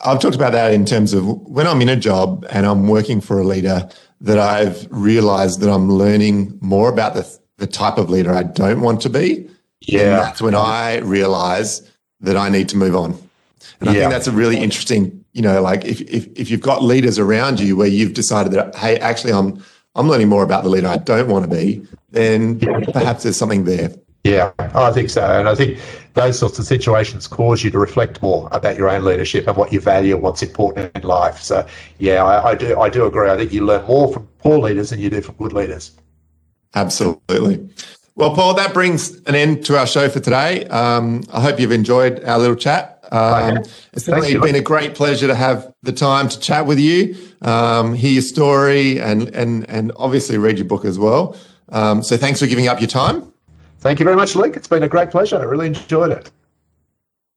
[0.04, 3.20] I've talked about that in terms of when I'm in a job and I'm working
[3.20, 3.88] for a leader,
[4.20, 8.80] that I've realized that I'm learning more about the, the type of leader I don't
[8.80, 9.48] want to be.
[9.80, 10.00] Yeah.
[10.00, 13.18] And that's when I realize that I need to move on.
[13.80, 14.00] And I yeah.
[14.00, 17.60] think that's a really interesting you know, like if, if, if you've got leaders around
[17.60, 19.62] you where you've decided that, hey, actually, I'm,
[19.96, 22.60] I'm learning more about the leader I don't want to be, then
[22.92, 23.92] perhaps there's something there.
[24.22, 25.22] Yeah, I think so.
[25.22, 25.78] And I think
[26.14, 29.70] those sorts of situations cause you to reflect more about your own leadership and what
[29.72, 31.42] you value and what's important in life.
[31.42, 31.66] So,
[31.98, 33.28] yeah, I, I do I do agree.
[33.28, 35.92] I think you learn more from poor leaders than you do from good leaders.
[36.74, 37.68] Absolutely.
[38.16, 40.64] Well, Paul, that brings an end to our show for today.
[40.66, 42.93] Um, I hope you've enjoyed our little chat.
[43.14, 43.58] Um,
[43.92, 47.94] it's certainly been a great pleasure to have the time to chat with you, um,
[47.94, 51.36] hear your story, and and and obviously read your book as well.
[51.68, 53.32] Um, so thanks for giving up your time.
[53.78, 54.56] Thank you very much, Luke.
[54.56, 55.38] It's been a great pleasure.
[55.38, 56.30] I really enjoyed it.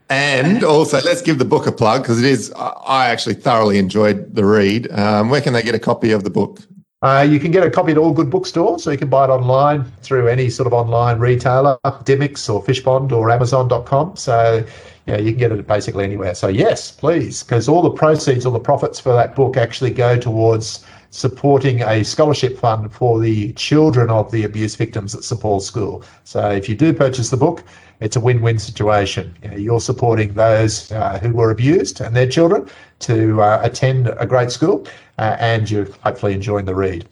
[0.09, 4.33] and also, let's give the book a plug because it is, I actually thoroughly enjoyed
[4.33, 4.91] the read.
[4.91, 6.61] Um, where can they get a copy of the book?
[7.01, 9.29] Uh, you can get a copy at all good bookstores, so you can buy it
[9.29, 14.17] online through any sort of online retailer, Dymocks or Fishpond or Amazon.com.
[14.17, 14.65] So,
[15.05, 16.35] yeah, you can get it basically anywhere.
[16.35, 20.17] So, yes, please, because all the proceeds, all the profits for that book actually go
[20.17, 25.65] towards supporting a scholarship fund for the children of the abuse victims at St Paul's
[25.65, 26.03] School.
[26.23, 27.63] So, if you do purchase the book,
[27.99, 29.35] it's a win-win situation.
[29.55, 34.25] You are supporting those uh, who were abused and their children to uh, attend a
[34.25, 34.87] great school,
[35.17, 37.07] uh, and you're hopefully enjoying the read.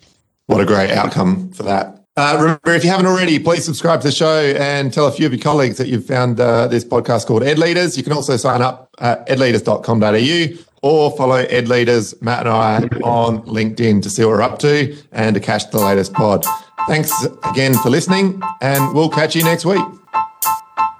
[0.45, 2.04] What a great outcome for that.
[2.16, 5.28] Uh, remember, if you haven't already, please subscribe to the show and tell a few
[5.28, 7.95] of your colleagues that you've found uh, this podcast called Ed Leaders.
[7.95, 13.42] You can also sign up at edleaders.com.au or follow Ed Leaders, Matt and I on
[13.44, 16.46] LinkedIn to see what we're up to and to catch the latest pod.
[16.88, 17.12] Thanks
[17.44, 19.84] again for listening, and we'll catch you next week.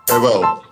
[0.08, 0.67] Farewell.